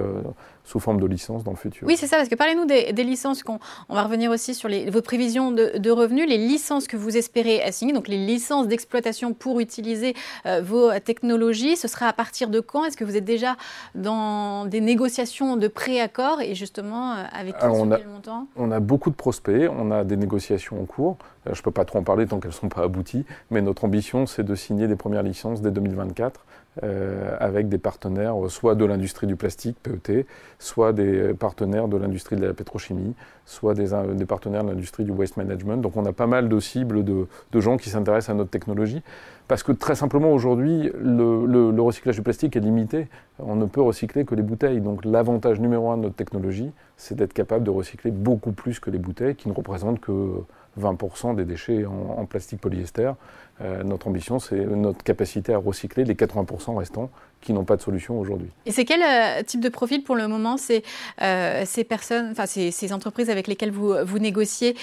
sous 0.69 0.81
forme 0.81 1.01
de 1.01 1.07
licence 1.07 1.45
dans 1.45 1.51
le 1.51 1.57
futur. 1.57 1.89
Oui, 1.89 1.97
c'est 1.97 2.07
ça, 2.07 2.19
parce 2.19 2.29
que 2.29 2.35
parlez-nous 2.35 2.67
des, 2.67 2.93
licences, 3.05 3.43
qu'on, 3.43 3.59
on 3.89 3.95
va 3.95 4.03
revenir 4.03 4.31
aussi 4.31 4.55
sur 4.55 4.69
les, 4.69 4.91
vos 4.91 5.01
prévisions 5.01 5.51
de, 5.51 5.91
revenus, 5.91 6.29
les 6.29 6.37
licences 6.37 6.87
que 6.87 6.97
vous 6.97 7.17
espérez 7.17 7.63
signer, 7.73 7.95
donc 7.95 8.07
les 8.07 8.19
licences 8.19 8.69
d'exploitation 8.69 9.33
pour 9.33 9.61
utiliser 9.61 10.15
euh, 10.45 10.61
vos 10.63 10.91
technologies, 10.99 11.77
ce 11.77 11.89
sera 11.89 12.07
à 12.07 12.13
partir 12.13 12.51
de 12.51 12.61
quand? 12.61 12.85
Est-ce 12.85 12.99
que 12.99 13.05
vous 13.05 13.17
êtes 13.17 13.25
déjà 13.25 13.57
dans 13.95 14.67
des 14.67 14.83
négociations 14.83 15.57
de 15.57 15.69
préaccord 15.69 16.43
et 16.43 16.55
justement 16.55 17.13
euh, 17.13 17.25
avec 17.33 17.57
quel 17.59 17.71
montant? 17.71 18.47
On 18.57 18.71
a 18.71 18.81
beaucoup 18.81 19.11
de 19.11 19.17
prospects, 19.17 19.71
on 19.71 19.91
a 19.91 20.05
des 20.05 20.19
négociations 20.19 20.81
en 20.81 20.85
cours. 20.85 21.17
Euh, 21.47 21.55
je 21.55 21.61
ne 21.61 21.65
peux 21.65 21.71
pas 21.71 21.87
trop 21.87 21.99
en 21.99 22.03
parler 22.03 22.27
tant 22.27 22.41
qu'elles 22.41 22.51
ne 22.51 22.57
sont 22.57 22.69
pas 22.69 22.83
abouties, 22.83 23.25
mais 23.51 23.63
notre 23.63 23.87
ambition, 23.87 24.27
c'est 24.27 24.45
de 24.45 24.55
signer 24.55 24.87
des 24.87 24.97
premières 24.97 25.23
licences 25.23 25.63
dès 25.63 25.71
2024 25.71 26.45
euh, 26.85 27.37
avec 27.41 27.69
des 27.69 27.79
partenaires, 27.79 28.35
soit 28.49 28.75
de 28.75 28.85
l'industrie 28.85 29.27
du 29.27 29.37
plastique, 29.37 29.77
PET, 29.83 30.27
soit 30.59 30.93
des 30.93 31.35
partenaires 31.35 31.89
de 31.89 31.97
l'industrie 31.97 32.37
de 32.37 32.47
la 32.47 32.55
pétrochimie, 32.55 33.15
soit 33.47 33.75
des, 33.75 33.89
des 34.15 34.27
partenaires 34.27 34.63
de 34.63 34.71
l'industrie 34.71 35.05
du 35.05 35.11
waste 35.11 35.37
management. 35.37 35.79
Donc 35.79 35.97
on 35.97 36.05
a 36.07 36.13
pas 36.13 36.27
mal 36.27 36.49
de 36.49 36.61
cibles 36.61 37.05
de, 37.05 37.27
gens 37.55 37.77
qui 37.77 37.91
s'intéressent 37.91 38.31
à 38.31 38.35
notre 38.35 38.51
technologie, 38.51 39.03
parce 39.49 39.63
que 39.63 39.73
très 39.73 39.95
simplement 39.95 40.33
aujourd'hui, 40.33 40.91
le, 41.01 41.81
recyclage 41.81 42.17
du 42.17 42.23
plastique 42.23 42.55
est 42.57 42.61
limité. 42.61 43.09
On 43.39 43.57
ne 43.57 43.65
peut 43.65 43.83
recycler 43.83 44.25
que 44.25 44.35
les 44.35 44.43
bouteilles. 44.43 44.81
Donc 44.81 45.05
l'avantage 45.05 45.61
numéro 45.61 45.91
un 45.91 45.97
de 45.97 46.03
notre 46.03 46.17
technologie, 46.17 46.71
c'est 46.97 47.17
d'être 47.17 47.33
capable 47.33 47.65
de 47.65 47.71
recycler 47.71 48.11
beaucoup 48.11 48.53
plus 48.53 48.79
que 48.79 48.91
les 48.91 48.99
bouteilles, 48.99 49.35
qui 49.35 49.49
ne 49.49 49.55
représentent 49.55 50.01
que 50.01 50.43
20% 50.79 51.35
des 51.35 51.45
déchets 51.45 51.85
en, 51.85 52.25
plastique 52.27 52.61
polyester. 52.61 53.13
Euh, 53.61 53.83
notre 53.83 54.07
ambition, 54.07 54.39
c'est 54.39 54.57
notre 54.57 55.03
capacité 55.03 55.53
à 55.53 55.59
recycler 55.59 56.05
les 56.05 56.15
80% 56.15 56.77
restants 56.77 57.11
qui 57.41 57.53
n'ont 57.53 57.65
pas 57.65 57.77
de 57.77 57.83
solution 57.83 58.19
aujourd'hui. 58.19 58.49
Et 58.67 58.73
c'est 58.73 58.85
quel 58.85 59.03
euh, 59.03 59.43
type 59.43 59.61
de 59.61 59.69
profil 59.69 60.03
pour 60.05 60.15
le 60.17 60.29
moment 60.29 60.57
ces, 60.57 60.85
euh, 61.23 61.63
ces 61.67 61.85
personnes, 61.85 62.29
enfin 62.31 62.47
ces, 62.47 62.71
ces, 62.71 62.93
entreprises 62.93 63.31
avec 63.31 63.47
lesquelles 63.47 63.71
vous, 63.71 63.95
vous 64.05 64.19
négociez 64.19 64.77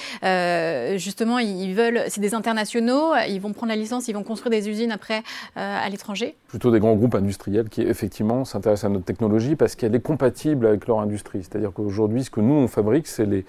Justement, 0.98 1.40
ils 1.40 1.74
veulent, 1.74 2.02
c'est 2.08 2.22
des 2.22 2.34
internationaux, 2.34 3.14
ils 3.28 3.40
vont 3.40 3.54
prendre 3.54 3.72
la 3.72 3.76
licence, 3.76 4.08
ils 4.08 4.14
vont 4.14 4.24
construire 4.24 4.52
des 4.52 4.70
usines 4.70 4.92
après 4.92 5.24
à 5.56 5.88
l'étranger? 5.90 6.36
Plutôt 6.48 6.72
des 6.72 6.80
grands 6.80 6.96
groupes 6.96 7.16
industriels 7.16 7.70
qui 7.70 7.82
effectivement 7.82 8.46
s'intéressent 8.46 8.90
à 8.90 8.94
notre 8.94 9.06
technologie 9.06 9.56
parce 9.56 9.76
qu'elle 9.76 9.96
est 9.96 10.02
compatible 10.02 10.66
avec 10.68 10.88
leur 10.88 11.00
industrie. 11.00 11.44
C'est-à-dire 11.44 11.72
qu'aujourd'hui, 11.74 12.24
ce 12.24 12.30
que 12.30 12.42
nous 12.42 12.54
on 12.54 12.68
fabrique, 12.68 13.08
c'est 13.08 13.25
les 13.25 13.46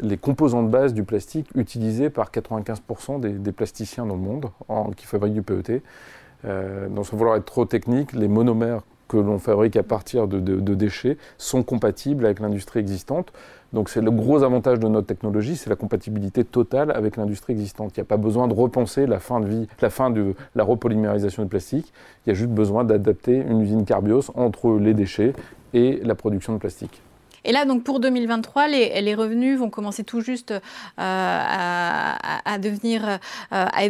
les 0.00 0.16
composants 0.16 0.62
de 0.62 0.68
base 0.68 0.94
du 0.94 1.04
plastique 1.04 1.48
utilisés 1.54 2.10
par 2.10 2.30
95% 2.30 3.20
des, 3.20 3.52
plasticiens 3.52 4.06
dans 4.06 4.16
le 4.16 4.20
monde 4.20 4.50
qui 4.96 5.06
fabriquent 5.06 5.34
du 5.34 5.42
PET. 5.42 5.82
Euh, 6.44 6.88
sans 7.02 7.16
vouloir 7.16 7.36
être 7.36 7.44
trop 7.44 7.64
technique, 7.64 8.12
les 8.12 8.28
monomères 8.28 8.82
que 9.08 9.16
l'on 9.16 9.38
fabrique 9.38 9.76
à 9.76 9.82
partir 9.82 10.26
de, 10.26 10.74
déchets 10.74 11.18
sont 11.38 11.62
compatibles 11.62 12.24
avec 12.24 12.40
l'industrie 12.40 12.80
existante. 12.80 13.32
Donc 13.72 13.88
c'est 13.88 14.00
le 14.00 14.10
gros 14.10 14.42
avantage 14.42 14.78
de 14.78 14.88
notre 14.88 15.06
technologie, 15.06 15.56
c'est 15.56 15.68
la 15.68 15.76
compatibilité 15.76 16.44
totale 16.44 16.90
avec 16.92 17.16
l'industrie 17.16 17.52
existante. 17.52 17.96
Il 17.96 18.00
n'y 18.00 18.02
a 18.02 18.06
pas 18.06 18.16
besoin 18.16 18.48
de 18.48 18.54
repenser 18.54 19.06
la 19.06 19.18
fin 19.18 19.40
de 19.40 19.46
vie, 19.46 19.68
la 19.80 19.90
fin 19.90 20.10
de 20.10 20.34
la 20.54 20.64
repolymérisation 20.64 21.42
du 21.42 21.48
plastique. 21.48 21.92
Il 22.24 22.30
y 22.30 22.32
a 22.32 22.34
juste 22.34 22.50
besoin 22.50 22.84
d'adapter 22.84 23.36
une 23.36 23.60
usine 23.60 23.84
Carbios 23.84 24.30
entre 24.34 24.78
les 24.78 24.94
déchets 24.94 25.32
et 25.72 26.00
la 26.02 26.14
production 26.14 26.54
de 26.54 26.58
plastique. 26.58 27.02
Et 27.44 27.52
là, 27.52 27.64
donc 27.64 27.84
pour 27.84 28.00
2023, 28.00 28.68
les, 28.68 29.14
revenus 29.14 29.58
vont 29.58 29.70
commencer 29.70 30.04
tout 30.04 30.20
juste 30.20 30.50
euh, 30.50 30.60
à, 30.98 32.58
devenir, 32.58 33.06
euh, 33.06 33.16
à, 33.50 33.82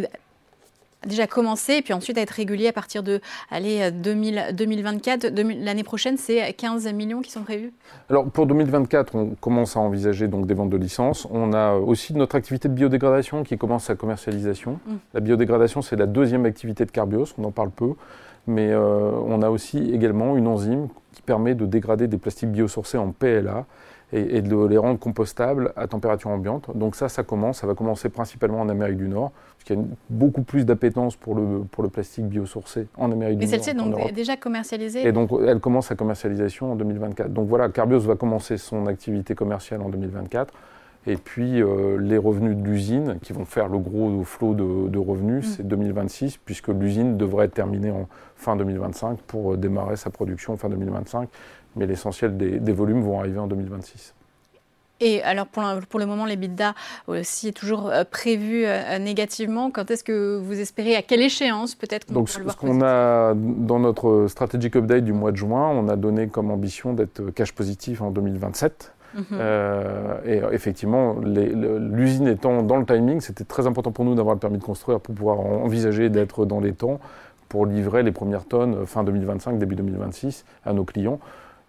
déjà 1.05 1.25
commencer 1.27 1.73
et 1.73 1.81
puis 1.81 1.93
ensuite 1.93 2.17
à 2.17 2.21
être 2.21 2.31
régulier 2.31 2.67
à 2.67 2.73
partir 2.73 3.01
de 3.01 3.21
allez, 3.49 3.91
2000, 3.91 4.47
2024. 4.53 5.27
L'année 5.63 5.83
prochaine, 5.83 6.17
c'est 6.17 6.53
15 6.53 6.91
millions 6.93 7.21
qui 7.21 7.31
sont 7.31 7.43
prévus 7.43 7.71
Alors 8.09 8.29
pour 8.29 8.45
2024, 8.45 9.15
on 9.15 9.29
commence 9.39 9.77
à 9.77 9.79
envisager 9.79 10.27
donc 10.27 10.47
des 10.47 10.53
ventes 10.53 10.69
de 10.69 10.77
licences. 10.77 11.27
On 11.31 11.53
a 11.53 11.73
aussi 11.73 12.13
notre 12.13 12.35
activité 12.35 12.67
de 12.67 12.73
biodégradation 12.73 13.43
qui 13.43 13.57
commence 13.57 13.85
sa 13.85 13.95
commercialisation. 13.95 14.79
Mmh. 14.85 14.93
La 15.13 15.19
biodégradation, 15.21 15.81
c'est 15.81 15.95
la 15.95 16.07
deuxième 16.07 16.45
activité 16.45 16.85
de 16.85 16.91
Carbios, 16.91 17.33
on 17.37 17.45
en 17.45 17.51
parle 17.51 17.71
peu. 17.71 17.93
Mais 18.47 18.69
euh, 18.69 19.11
on 19.25 19.41
a 19.41 19.49
aussi 19.49 19.77
également 19.91 20.37
une 20.37 20.47
enzyme 20.47 20.87
qui 21.15 21.21
permet 21.21 21.55
de 21.55 21.65
dégrader 21.65 22.07
des 22.07 22.17
plastiques 22.17 22.51
biosourcés 22.51 22.97
en 22.97 23.11
PLA 23.11 23.65
et, 24.13 24.41
de 24.41 24.65
les 24.67 24.77
rendre 24.77 24.99
compostables 24.99 25.73
à 25.75 25.87
température 25.87 26.29
ambiante. 26.29 26.69
Donc 26.77 26.95
ça, 26.95 27.09
ça 27.09 27.23
commence, 27.23 27.59
ça 27.59 27.67
va 27.67 27.73
commencer 27.73 28.09
principalement 28.09 28.61
en 28.61 28.69
Amérique 28.69 28.97
du 28.97 29.07
Nord, 29.07 29.31
parce 29.31 29.63
qu'il 29.65 29.77
y 29.77 29.79
a 29.79 29.83
beaucoup 30.09 30.43
plus 30.43 30.65
d'appétence 30.65 31.15
pour 31.15 31.33
le, 31.35 31.63
pour 31.71 31.83
le 31.83 31.89
plastique 31.89 32.25
biosourcé 32.25 32.87
en 32.97 33.11
Amérique 33.11 33.39
du 33.39 33.45
Nord. 33.45 33.51
Mais 33.51 33.63
celle-ci 33.63 33.69
est 33.71 33.73
donc 33.73 34.13
déjà 34.13 34.37
commercialisée 34.37 35.07
Et 35.07 35.11
donc 35.11 35.31
elle 35.45 35.59
commence 35.59 35.87
sa 35.87 35.95
commercialisation 35.95 36.73
en 36.73 36.75
2024. 36.75 37.33
Donc 37.33 37.47
voilà, 37.47 37.69
Carbios 37.69 37.99
va 37.99 38.15
commencer 38.15 38.57
son 38.57 38.85
activité 38.85 39.33
commerciale 39.33 39.81
en 39.81 39.89
2024. 39.89 40.53
Et 41.07 41.17
puis 41.17 41.61
euh, 41.61 41.97
les 41.97 42.17
revenus 42.17 42.57
de 42.57 42.63
l'usine, 42.63 43.19
qui 43.21 43.33
vont 43.33 43.45
faire 43.45 43.67
le 43.67 43.77
gros 43.77 44.23
flot 44.23 44.53
de, 44.55 44.97
revenus, 44.97 45.45
mm. 45.45 45.51
c'est 45.57 45.67
2026, 45.67 46.37
puisque 46.37 46.69
l'usine 46.69 47.17
devrait 47.17 47.45
être 47.45 47.53
terminée 47.53 47.91
en 47.91 48.07
fin 48.35 48.55
2025 48.55 49.19
pour 49.21 49.53
euh, 49.53 49.57
démarrer 49.57 49.97
sa 49.97 50.09
production 50.09 50.53
en 50.53 50.57
fin 50.57 50.69
2025. 50.69 51.29
Mais 51.75 51.85
l'essentiel 51.85 52.37
des, 52.37 52.59
des 52.59 52.71
volumes 52.71 53.01
vont 53.01 53.19
arriver 53.19 53.39
en 53.39 53.47
2026. 53.47 54.13
Et 55.01 55.21
alors 55.23 55.47
pour 55.47 55.61
le, 55.61 55.81
pour 55.81 55.99
le 55.99 56.05
moment, 56.05 56.25
l'EBITDA 56.25 56.73
aussi 57.07 57.49
est 57.49 57.51
toujours 57.51 57.89
euh, 57.89 58.03
prévu 58.09 58.65
euh, 58.65 58.97
négativement. 58.97 59.69
Quand 59.69 59.91
est-ce 59.91 60.03
que 60.03 60.37
vous 60.37 60.59
espérez, 60.59 60.95
à 60.95 61.01
quelle 61.01 61.21
échéance 61.21 61.75
peut-être 61.75 62.11
Donc 62.13 62.29
ce 62.29 62.39
qu'on 62.39 62.81
a 62.81 63.33
dans 63.35 63.79
notre 63.79 64.27
strategic 64.29 64.75
update 64.77 65.03
du 65.03 65.11
mois 65.11 65.31
de 65.31 65.37
juin, 65.37 65.69
on 65.69 65.89
a 65.89 65.97
donné 65.97 66.27
comme 66.27 66.49
ambition 66.49 66.93
d'être 66.93 67.29
cash 67.31 67.51
positif 67.51 68.01
en 68.01 68.11
2027. 68.11 68.93
Mhm. 69.15 69.23
Euh, 69.33 70.17
et 70.25 70.41
effectivement, 70.53 71.15
l'usine 71.23 72.27
étant 72.27 72.61
dans 72.61 72.77
le 72.77 72.85
timing, 72.85 73.21
c'était 73.21 73.45
très 73.45 73.65
important 73.65 73.91
pour 73.91 74.05
nous 74.05 74.15
d'avoir 74.15 74.35
le 74.35 74.39
permis 74.39 74.57
de 74.57 74.63
construire 74.63 74.99
pour 74.99 75.15
pouvoir 75.15 75.39
envisager 75.39 76.09
d'être 76.09 76.45
dans 76.45 76.59
les 76.59 76.73
temps 76.73 76.99
pour 77.49 77.65
livrer 77.65 78.03
les 78.03 78.11
premières 78.11 78.45
tonnes 78.45 78.85
fin 78.85 79.03
2025, 79.03 79.57
début 79.57 79.75
2026 79.75 80.45
à 80.65 80.73
nos 80.73 80.83
clients 80.83 81.19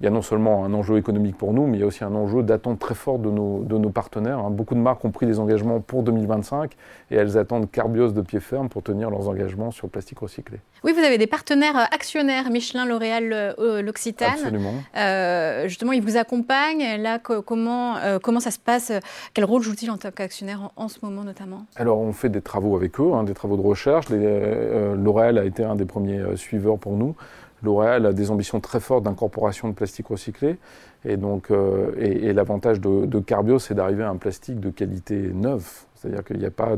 il 0.01 0.05
y 0.05 0.07
a 0.07 0.11
non 0.11 0.21
seulement 0.21 0.65
un 0.65 0.75
enjeu 0.75 0.99
économique 0.99 1.39
pour 1.39 1.55
nous, 1.55 1.67
mais 1.67 1.79
il 1.79 1.81
y 1.81 1.83
a 1.83 1.87
aussi 1.87 2.05
un 2.05 2.15
enjeu 2.15 2.43
d'attente 2.43 2.79
très 2.79 2.95
fort 2.95 3.19
de 3.19 3.31
nos, 3.31 3.63
de 3.65 3.79
nos 3.79 3.89
partenaires. 3.89 4.39
Hein. 4.39 4.51
Beaucoup 4.51 4.75
de 4.75 4.81
marques 4.81 5.03
ont 5.07 5.11
pris 5.11 5.25
des 5.25 5.39
engagements 5.39 5.81
pour 5.81 6.03
2025 6.03 6.73
et 7.11 7.15
elles 7.15 7.39
attendent 7.39 7.71
Carbios 7.71 8.13
de 8.13 8.21
pied 8.21 8.41
ferme 8.41 8.69
pour 8.69 8.83
tenir 8.83 9.09
leurs 9.09 9.29
engagements 9.29 9.71
sur 9.71 9.87
le 9.87 9.91
plastique 9.91 10.19
recyclé. 10.19 10.59
Oui, 10.85 10.93
vous 10.93 11.01
avez 11.01 11.17
des 11.17 11.27
partenaires 11.27 11.77
actionnaires, 11.93 12.51
Michelin, 12.51 12.85
L'Oréal, 12.85 13.31
euh, 13.33 13.81
l'Occitane. 13.81 14.35
Absolument. 14.35 14.75
Euh, 14.97 15.67
justement, 15.67 15.93
ils 15.93 16.03
vous 16.03 16.19
accompagnent. 16.19 17.01
Là, 17.01 17.19
comment, 17.19 17.97
euh, 17.97 18.19
comment 18.19 18.41
ça 18.41 18.51
se 18.51 18.59
passe? 18.59 18.93
Quel 19.33 19.47
rôle 19.47 19.63
joue-t-il 19.63 19.91
en 19.91 19.97
tant 19.97 20.11
qu'actionnaire 20.11 20.71
en, 20.77 20.89
ce 20.89 20.99
moment 21.03 21.25
notamment? 21.25 21.65
Alors, 21.77 21.99
on 22.01 22.13
fait 22.13 22.29
des 22.29 22.43
travaux 22.43 22.77
avec 22.77 23.01
eux, 23.01 23.13
hein, 23.15 23.25
des 23.25 23.35
travaux 23.35 23.57
de 23.57 23.63
recherche. 23.63 24.07
L'Oréal 24.11 25.39
a 25.39 25.45
été 25.45 25.65
un 25.65 25.75
des 25.75 25.87
premiers 25.87 26.37
suiveurs 26.37 26.79
pour 26.79 26.93
nous. 26.93 27.17
L'Oréal 27.67 28.07
a 28.07 28.13
des 28.13 28.31
ambitions 28.31 28.61
très 28.61 28.79
fortes 28.79 29.03
d'incorporation 29.03 29.69
de 29.69 29.75
plastique 29.75 30.07
recyclé. 30.07 30.57
Et 31.05 31.17
donc, 31.17 31.51
euh, 31.51 31.93
et, 31.99 32.33
l'avantage 32.33 32.81
de, 32.81 33.19
Carbio, 33.19 33.59
c'est 33.59 33.75
d'arriver 33.75 34.05
à 34.05 34.11
un 34.11 34.17
plastique 34.17 34.61
de 34.61 34.71
qualité 34.71 35.17
neuve. 35.35 35.69
C'est-à-dire 35.97 36.25
qu'il 36.25 36.39
n'y 36.39 36.47
a 36.47 36.51
pas 36.53 36.77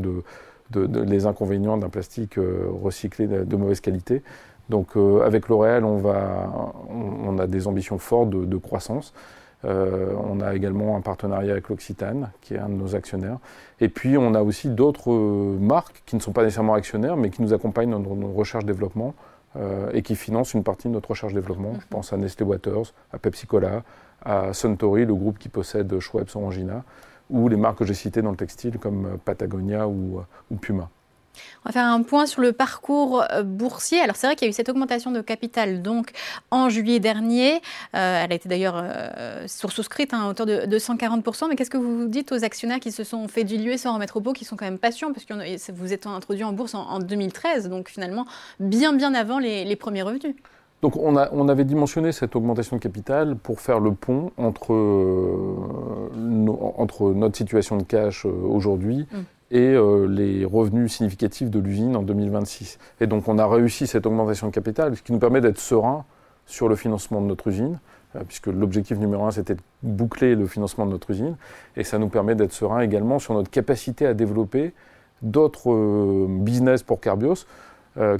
les 0.74 1.26
inconvénients 1.26 1.76
d'un 1.76 1.90
plastique 1.90 2.38
euh, 2.38 2.66
recyclé 2.82 3.26
de, 3.26 3.56
mauvaise 3.56 3.80
qualité. 3.80 4.22
Donc, 4.70 4.96
euh, 4.96 5.20
avec 5.20 5.48
L'Oréal, 5.48 5.84
on, 5.84 5.98
va, 5.98 6.50
on, 6.88 7.38
a 7.38 7.46
des 7.46 7.66
ambitions 7.66 7.98
fortes 7.98 8.30
de, 8.30 8.56
croissance. 8.56 9.12
on 9.64 10.40
a 10.40 10.54
également 10.54 10.96
un 10.96 11.02
partenariat 11.02 11.52
avec 11.52 11.68
l'Occitane, 11.68 12.30
qui 12.40 12.54
est 12.54 12.58
un 12.58 12.70
de 12.70 12.74
nos 12.74 12.94
actionnaires. 12.94 13.38
Et 13.80 13.90
puis, 13.90 14.16
on 14.16 14.32
a 14.32 14.40
aussi 14.40 14.70
d'autres 14.70 15.12
marques 15.60 16.02
qui 16.06 16.16
ne 16.16 16.20
sont 16.22 16.32
pas 16.32 16.44
nécessairement 16.44 16.74
actionnaires, 16.74 17.18
mais 17.18 17.28
qui 17.28 17.42
nous 17.42 17.52
accompagnent 17.52 17.90
dans 17.90 18.14
nos 18.14 18.32
recherches-développement 18.32 19.14
euh, 19.58 19.90
et 19.92 20.02
qui 20.02 20.16
finance 20.16 20.54
une 20.54 20.62
partie 20.62 20.88
de 20.88 20.92
notre 20.92 21.10
recherche 21.10 21.34
développement. 21.34 21.74
Je 21.80 21.86
pense 21.88 22.12
à 22.12 22.16
Nestlé 22.16 22.44
Waters, 22.44 22.94
à 23.12 23.18
Pepsi 23.18 23.46
Cola, 23.46 23.82
à 24.22 24.52
Suntory, 24.52 25.04
le 25.04 25.14
groupe 25.14 25.38
qui 25.38 25.48
possède 25.48 25.98
Schweppes 25.98 26.34
Orangina, 26.34 26.84
ou 27.30 27.48
les 27.48 27.56
marques 27.56 27.78
que 27.78 27.84
j'ai 27.84 27.94
citées 27.94 28.22
dans 28.22 28.30
le 28.30 28.36
textile 28.36 28.78
comme 28.78 29.18
Patagonia 29.24 29.86
ou 29.86 30.22
Puma. 30.60 30.88
On 31.64 31.68
va 31.68 31.72
faire 31.72 31.84
un 31.84 32.02
point 32.02 32.26
sur 32.26 32.40
le 32.42 32.52
parcours 32.52 33.24
euh, 33.32 33.42
boursier. 33.42 34.00
Alors 34.00 34.16
c'est 34.16 34.26
vrai 34.26 34.36
qu'il 34.36 34.46
y 34.46 34.48
a 34.48 34.50
eu 34.50 34.54
cette 34.54 34.68
augmentation 34.68 35.10
de 35.10 35.20
capital 35.20 35.82
donc 35.82 36.12
en 36.50 36.68
juillet 36.68 37.00
dernier. 37.00 37.56
Euh, 37.94 38.24
elle 38.24 38.32
a 38.32 38.34
été 38.34 38.48
d'ailleurs 38.48 38.74
euh, 38.76 39.46
souscrite 39.46 40.14
hein, 40.14 40.22
à 40.24 40.28
hauteur 40.28 40.46
de, 40.46 40.78
140%. 40.78 41.48
Mais 41.48 41.56
qu'est-ce 41.56 41.70
que 41.70 41.76
vous 41.76 42.06
dites 42.06 42.32
aux 42.32 42.44
actionnaires 42.44 42.80
qui 42.80 42.92
se 42.92 43.04
sont 43.04 43.28
fait 43.28 43.44
diluer 43.44 43.78
sans 43.78 43.94
remettre 43.94 44.16
au 44.16 44.20
pot, 44.20 44.32
qui 44.32 44.44
sont 44.44 44.56
quand 44.56 44.64
même 44.64 44.78
patients? 44.78 45.12
Parce 45.12 45.24
que 45.24 45.72
vous 45.72 45.92
êtes 45.92 46.06
introduit 46.06 46.44
en 46.44 46.52
bourse 46.52 46.74
en, 46.74 46.98
2013, 46.98 47.68
donc 47.68 47.88
finalement 47.88 48.26
bien 48.60 48.92
bien 48.92 49.14
avant 49.14 49.38
les, 49.38 49.76
premiers 49.76 50.02
revenus. 50.02 50.34
Donc 50.82 50.96
on, 50.96 51.48
avait 51.48 51.64
dimensionné 51.64 52.12
cette 52.12 52.36
augmentation 52.36 52.76
de 52.76 52.82
capital 52.82 53.36
pour 53.36 53.60
faire 53.60 53.80
le 53.80 53.92
pont 53.92 54.30
entre, 54.36 54.72
notre 57.14 57.36
situation 57.36 57.76
de 57.76 57.82
cash 57.82 58.24
aujourd'hui 58.24 59.06
mm 59.10 59.18
et 59.50 59.74
euh, 59.74 60.06
les 60.06 60.44
revenus 60.44 60.92
significatifs 60.92 61.50
de 61.50 61.58
l'usine 61.58 61.96
en 61.96 62.02
2026. 62.02 62.78
Et 63.00 63.06
donc 63.06 63.28
on 63.28 63.38
a 63.38 63.46
réussi 63.46 63.86
cette 63.86 64.06
augmentation 64.06 64.48
de 64.48 64.52
capital, 64.52 64.96
ce 64.96 65.02
qui 65.02 65.12
nous 65.12 65.18
permet 65.18 65.40
d'être 65.40 65.58
serein 65.58 66.04
sur 66.46 66.68
le 66.68 66.76
financement 66.76 67.20
de 67.20 67.26
notre 67.26 67.48
usine, 67.48 67.78
euh, 68.16 68.20
puisque 68.26 68.48
l'objectif 68.48 68.98
numéro 68.98 69.24
un, 69.24 69.30
c'était 69.30 69.54
de 69.54 69.60
boucler 69.82 70.34
le 70.34 70.46
financement 70.46 70.86
de 70.86 70.90
notre 70.90 71.10
usine, 71.10 71.36
et 71.76 71.84
ça 71.84 71.98
nous 71.98 72.08
permet 72.08 72.34
d'être 72.34 72.52
serein 72.52 72.80
également 72.80 73.18
sur 73.18 73.34
notre 73.34 73.50
capacité 73.50 74.06
à 74.06 74.14
développer 74.14 74.72
d'autres 75.22 75.72
euh, 75.72 76.26
business 76.28 76.82
pour 76.82 77.00
Carbios. 77.00 77.46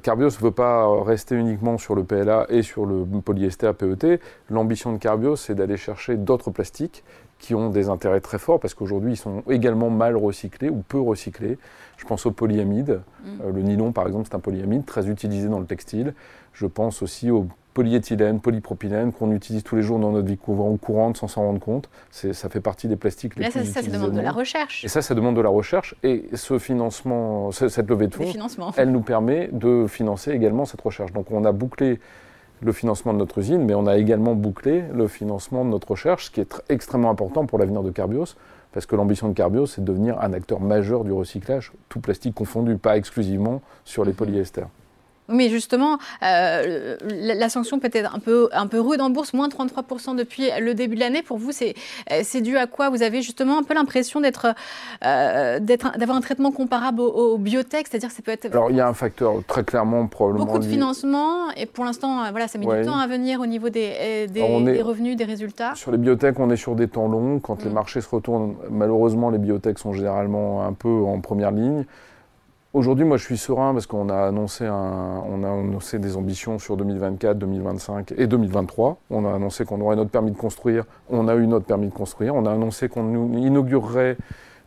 Carbios 0.02 0.30
ne 0.30 0.44
veut 0.44 0.50
pas 0.50 1.02
rester 1.04 1.36
uniquement 1.36 1.78
sur 1.78 1.94
le 1.94 2.02
PLA 2.02 2.46
et 2.48 2.62
sur 2.62 2.84
le 2.84 3.04
polyester 3.20 3.70
PET. 3.72 4.20
L'ambition 4.50 4.92
de 4.92 4.98
Carbios, 4.98 5.36
c'est 5.36 5.54
d'aller 5.54 5.76
chercher 5.76 6.16
d'autres 6.16 6.50
plastiques 6.50 7.04
qui 7.38 7.54
ont 7.54 7.70
des 7.70 7.88
intérêts 7.88 8.20
très 8.20 8.38
forts 8.38 8.60
parce 8.60 8.74
qu'aujourd'hui 8.74 9.12
ils 9.12 9.16
sont 9.16 9.42
également 9.48 9.90
mal 9.90 10.16
recyclés 10.16 10.68
ou 10.68 10.82
peu 10.86 11.00
recyclés. 11.00 11.58
Je 11.96 12.04
pense 12.04 12.26
au 12.26 12.32
polyamide. 12.32 13.00
Mm. 13.22 13.28
Euh, 13.44 13.52
le 13.52 13.62
nylon 13.62 13.92
par 13.92 14.06
exemple 14.06 14.28
c'est 14.28 14.36
un 14.36 14.40
polyamide 14.40 14.84
très 14.84 15.08
utilisé 15.08 15.48
dans 15.48 15.60
le 15.60 15.66
textile. 15.66 16.14
Je 16.52 16.66
pense 16.66 17.02
aussi 17.02 17.30
au 17.30 17.46
polyéthylène, 17.78 18.40
polypropylène 18.40 19.12
qu'on 19.12 19.30
utilise 19.30 19.62
tous 19.62 19.76
les 19.76 19.82
jours 19.82 20.00
dans 20.00 20.10
notre 20.10 20.26
vie 20.26 20.36
courante 20.36 21.16
sans 21.16 21.28
s'en 21.28 21.42
rendre 21.42 21.60
compte. 21.60 21.88
Ça 22.10 22.48
fait 22.48 22.60
partie 22.60 22.88
des 22.88 22.96
plastiques 22.96 23.36
les 23.36 23.44
Là, 23.44 23.50
plus 23.50 23.66
ça, 23.66 23.82
ça 23.82 23.88
demande 23.88 24.14
de 24.14 24.20
la 24.20 24.32
recherche. 24.32 24.84
Et 24.84 24.88
ça, 24.88 25.00
ça 25.00 25.14
demande 25.14 25.36
de 25.36 25.40
la 25.40 25.48
recherche. 25.48 25.94
Et 26.02 26.24
ce 26.34 26.58
financement, 26.58 27.52
cette 27.52 27.88
levée 27.88 28.08
de 28.08 28.14
fonds, 28.16 28.24
elle 28.76 28.90
nous 28.90 29.00
permet 29.00 29.48
de 29.52 29.86
financer 29.86 30.32
également 30.32 30.64
cette 30.64 30.80
recherche. 30.80 31.12
Donc 31.12 31.30
on 31.30 31.44
a 31.44 31.52
bouclé 31.52 32.00
le 32.62 32.72
financement 32.72 33.12
de 33.12 33.18
notre 33.18 33.38
usine, 33.38 33.64
mais 33.64 33.74
on 33.74 33.86
a 33.86 33.96
également 33.96 34.34
bouclé 34.34 34.82
le 34.92 35.06
financement 35.06 35.64
de 35.64 35.70
notre 35.70 35.92
recherche, 35.92 36.24
ce 36.26 36.30
qui 36.32 36.40
est 36.40 36.60
extrêmement 36.68 37.10
important 37.10 37.46
pour 37.46 37.60
l'avenir 37.60 37.84
de 37.84 37.92
Carbios, 37.92 38.34
parce 38.72 38.86
que 38.86 38.96
l'ambition 38.96 39.28
de 39.28 39.34
Carbios, 39.34 39.66
c'est 39.66 39.82
de 39.82 39.86
devenir 39.86 40.20
un 40.20 40.32
acteur 40.32 40.58
majeur 40.58 41.04
du 41.04 41.12
recyclage, 41.12 41.70
tout 41.88 42.00
plastique 42.00 42.34
confondu, 42.34 42.76
pas 42.76 42.96
exclusivement 42.96 43.62
sur 43.84 44.04
les 44.04 44.10
mhm. 44.10 44.16
polyesters. 44.16 44.66
Mais 45.28 45.48
justement, 45.50 45.98
euh, 46.22 46.96
la, 47.02 47.48
sanction 47.48 47.78
peut 47.78 47.90
être 47.92 48.14
un 48.14 48.18
peu, 48.18 48.48
un 48.52 48.66
peu 48.66 48.80
rude 48.80 49.00
en 49.00 49.10
bourse, 49.10 49.34
moins 49.34 49.48
33% 49.48 50.16
depuis 50.16 50.48
le 50.58 50.74
début 50.74 50.94
de 50.94 51.00
l'année. 51.00 51.22
Pour 51.22 51.36
vous, 51.36 51.52
c'est 51.52 52.40
dû 52.40 52.56
à 52.56 52.66
quoi? 52.66 52.88
Vous 52.88 53.02
avez 53.02 53.20
justement 53.20 53.58
un 53.58 53.62
peu 53.62 53.74
l'impression 53.74 54.20
d'être, 54.20 54.54
euh, 55.04 55.60
d'avoir 55.60 56.16
un 56.16 56.20
traitement 56.20 56.50
comparable 56.50 57.00
au, 57.00 57.36
biotech, 57.38 57.88
c'est-à-dire 57.88 58.08
que 58.08 58.14
ça 58.14 58.22
peut 58.22 58.32
être... 58.32 58.46
Alors, 58.46 58.70
il 58.70 58.76
y 58.76 58.80
a 58.80 58.88
un 58.88 58.94
facteur 58.94 59.34
très 59.46 59.64
clairement, 59.64 60.06
probablement... 60.06 60.46
Beaucoup 60.46 60.58
de 60.58 60.64
financement, 60.64 61.50
et 61.56 61.66
pour 61.66 61.84
l'instant, 61.84 62.24
euh, 62.24 62.30
voilà, 62.30 62.48
ça 62.48 62.58
met 62.58 62.66
du 62.66 62.86
temps 62.86 62.98
à 62.98 63.06
venir 63.06 63.40
au 63.40 63.46
niveau 63.46 63.68
des, 63.68 64.26
des, 64.28 64.82
revenus, 64.82 65.16
des 65.16 65.24
résultats. 65.24 65.74
Sur 65.74 65.92
les 65.92 65.98
biotech, 65.98 66.38
on 66.38 66.50
est 66.50 66.56
sur 66.56 66.74
des 66.74 66.88
temps 66.88 67.06
longs. 67.06 67.38
Quand 67.38 67.62
les 67.64 67.70
mm. 67.70 67.74
marchés 67.74 68.00
se 68.00 68.08
retournent, 68.08 68.56
malheureusement, 68.70 69.30
les 69.30 69.38
biotech 69.38 69.78
sont 69.78 69.92
généralement 69.92 70.64
un 70.64 70.72
peu 70.72 70.88
en 70.88 71.20
première 71.20 71.50
ligne. 71.50 71.84
Aujourd'hui, 72.74 73.06
moi, 73.06 73.16
je 73.16 73.24
suis 73.24 73.38
serein 73.38 73.72
parce 73.72 73.86
qu'on 73.86 74.10
a 74.10 74.26
annoncé, 74.26 74.68
des 75.98 76.16
ambitions 76.18 76.58
sur 76.58 76.76
2024, 76.76 77.38
2025 77.38 78.12
et 78.18 78.26
2023. 78.26 78.98
On 79.08 79.24
a 79.24 79.34
annoncé 79.34 79.64
qu'on 79.64 79.80
aurait 79.80 79.96
notre 79.96 80.10
permis 80.10 80.32
de 80.32 80.36
construire. 80.36 80.84
On 81.08 81.28
a 81.28 81.36
eu 81.36 81.46
notre 81.46 81.64
permis 81.64 81.88
de 81.88 81.94
construire. 81.94 82.34
On 82.34 82.44
a 82.44 82.52
annoncé 82.52 82.90
qu'on 82.90 83.32
inaugurerait 83.32 84.18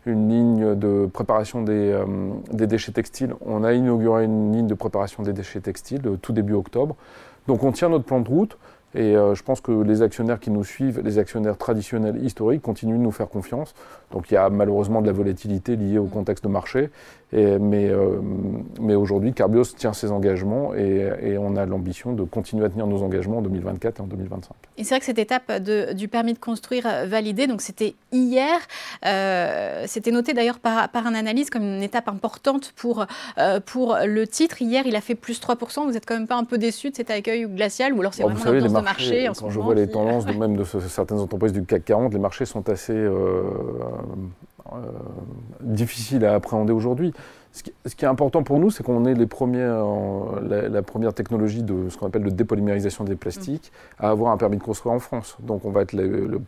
une 0.08 0.30
ligne 0.30 0.74
de 0.74 1.08
préparation 1.14 1.62
des, 1.62 1.92
euh, 1.92 2.06
des, 2.52 2.66
déchets 2.66 2.92
textiles. 2.92 3.36
On 3.46 3.64
a 3.64 3.74
inauguré 3.74 4.26
une 4.26 4.52
ligne 4.52 4.66
de 4.66 4.74
préparation 4.74 5.22
des 5.22 5.32
déchets 5.32 5.62
textiles 5.62 6.02
euh, 6.08 6.18
tout 6.20 6.34
début 6.34 6.54
octobre. 6.54 6.96
Donc 7.48 7.64
on 7.64 7.72
tient 7.72 7.90
notre 7.90 8.06
plan 8.06 8.22
de 8.22 8.28
route. 8.28 8.58
Et 8.94 9.16
euh, 9.16 9.36
je 9.36 9.44
pense 9.44 9.62
que 9.62 9.72
les 9.72 10.02
actionnaires 10.02 10.40
qui 10.40 10.52
nous 10.52 10.64
suivent, 10.64 11.02
les 11.04 11.18
actionnaires 11.18 11.58
traditionnels 11.58 12.24
historiques, 12.24 12.62
continuent 12.62 12.98
de 12.98 13.04
nous 13.04 13.12
faire 13.12 13.30
confiance. 13.30 13.74
Donc 14.12 14.30
il 14.32 14.34
y 14.34 14.38
a 14.38 14.50
malheureusement 14.50 15.02
de 15.02 15.08
la 15.08 15.14
volatilité 15.14 15.76
liée 15.76 15.98
au 15.98 16.06
contexte 16.06 16.44
de 16.44 16.50
marché. 16.50 16.90
Et, 17.34 17.58
mais, 17.60 17.88
euh, 17.88 18.20
mais 18.82 18.96
aujourd'hui, 18.96 19.34
Carbios 19.34 19.64
tient 19.78 19.94
ses 19.94 20.12
engagements 20.12 20.76
et, 20.76 21.10
et 21.22 21.38
on 21.38 21.56
a 21.56 21.66
l'ambition 21.66 22.12
de 22.12 22.24
continuer 22.24 22.66
à 22.66 22.70
tenir 22.70 22.88
nos 22.88 23.04
engagements 23.04 23.38
en 23.38 23.42
2024 23.42 24.00
et 24.00 24.02
en 24.02 24.08
2025. 24.08 24.54
Et 24.78 24.84
c'est 24.84 24.90
vrai 24.90 25.00
que 25.00 25.06
cette 25.06 25.20
étape 25.20 25.64
de, 25.64 25.94
du 25.94 26.10
permis 26.10 26.34
de 26.34 26.40
construire 26.40 26.86
validé, 27.08 27.48
donc 27.48 27.62
c'était 27.62 27.96
hier, 28.12 28.60
euh, 29.06 29.86
c'était 29.88 30.12
noté 30.12 30.34
d'ailleurs 30.34 30.60
par, 30.60 30.90
par 30.90 31.08
un 31.08 31.14
analyse 31.14 31.50
comme 31.50 31.64
une 31.64 31.84
étape 31.84 32.10
importante 32.10 32.74
pour, 32.76 33.06
pour 33.66 33.98
le 34.06 34.28
titre. 34.28 34.62
Hier, 34.62 34.86
il 34.86 34.98
a 34.98 35.02
fait 35.02 35.16
plus 35.16 35.40
3%. 35.40 35.86
Vous 35.86 35.92
n'êtes 35.92 36.06
quand 36.06 36.16
même 36.16 36.28
pas 36.28 36.36
un 36.36 36.44
peu 36.44 36.58
déçu 36.58 36.90
de 36.90 36.96
cet 36.98 37.12
accueil 37.12 37.46
glacial 37.46 37.94
ou 37.94 38.02
alors 38.02 38.14
c'est 38.14 38.26
oh, 38.26 38.30
vraiment 38.30 38.81
marché, 38.82 39.30
Quand 39.40 39.50
je 39.50 39.60
vois 39.60 39.76
les 39.76 39.88
tendances 39.88 40.26
de 40.26 40.34
même 40.38 40.56
de 40.56 40.64
certaines 40.64 41.20
entreprises 41.20 41.54
du 41.54 41.64
CAC 41.64 41.86
40, 41.86 42.14
les 42.14 42.20
marchés 42.20 42.46
sont 42.46 42.70
assez 42.70 42.94
euh, 42.94 43.44
euh, 44.74 44.78
difficiles 45.62 46.26
à 46.26 46.34
appréhender 46.34 46.74
aujourd'hui. 46.74 47.14
Ce, 47.52 47.64
qui 47.64 48.06
est 48.06 48.08
important 48.08 48.44
pour 48.44 48.60
nous, 48.60 48.72
c'est 48.72 48.82
qu'on 48.82 49.04
est 49.04 49.14
les 49.14 49.28
premiers, 49.28 49.70
la, 50.48 50.82
première 50.82 51.14
technologie 51.14 51.64
de 51.64 51.90
ce 51.90 51.98
qu'on 51.98 52.08
appelle 52.08 52.24
de 52.24 52.30
dépolymérisation 52.30 53.04
des 53.04 53.16
plastiques 53.16 53.74
à 54.00 54.10
avoir 54.10 54.32
un 54.32 54.38
permis 54.38 54.56
de 54.56 54.64
construire 54.64 54.96
en 54.96 55.00
France. 55.00 55.36
Donc 55.42 55.66
on 55.66 55.70
va 55.70 55.82
être 55.82 55.94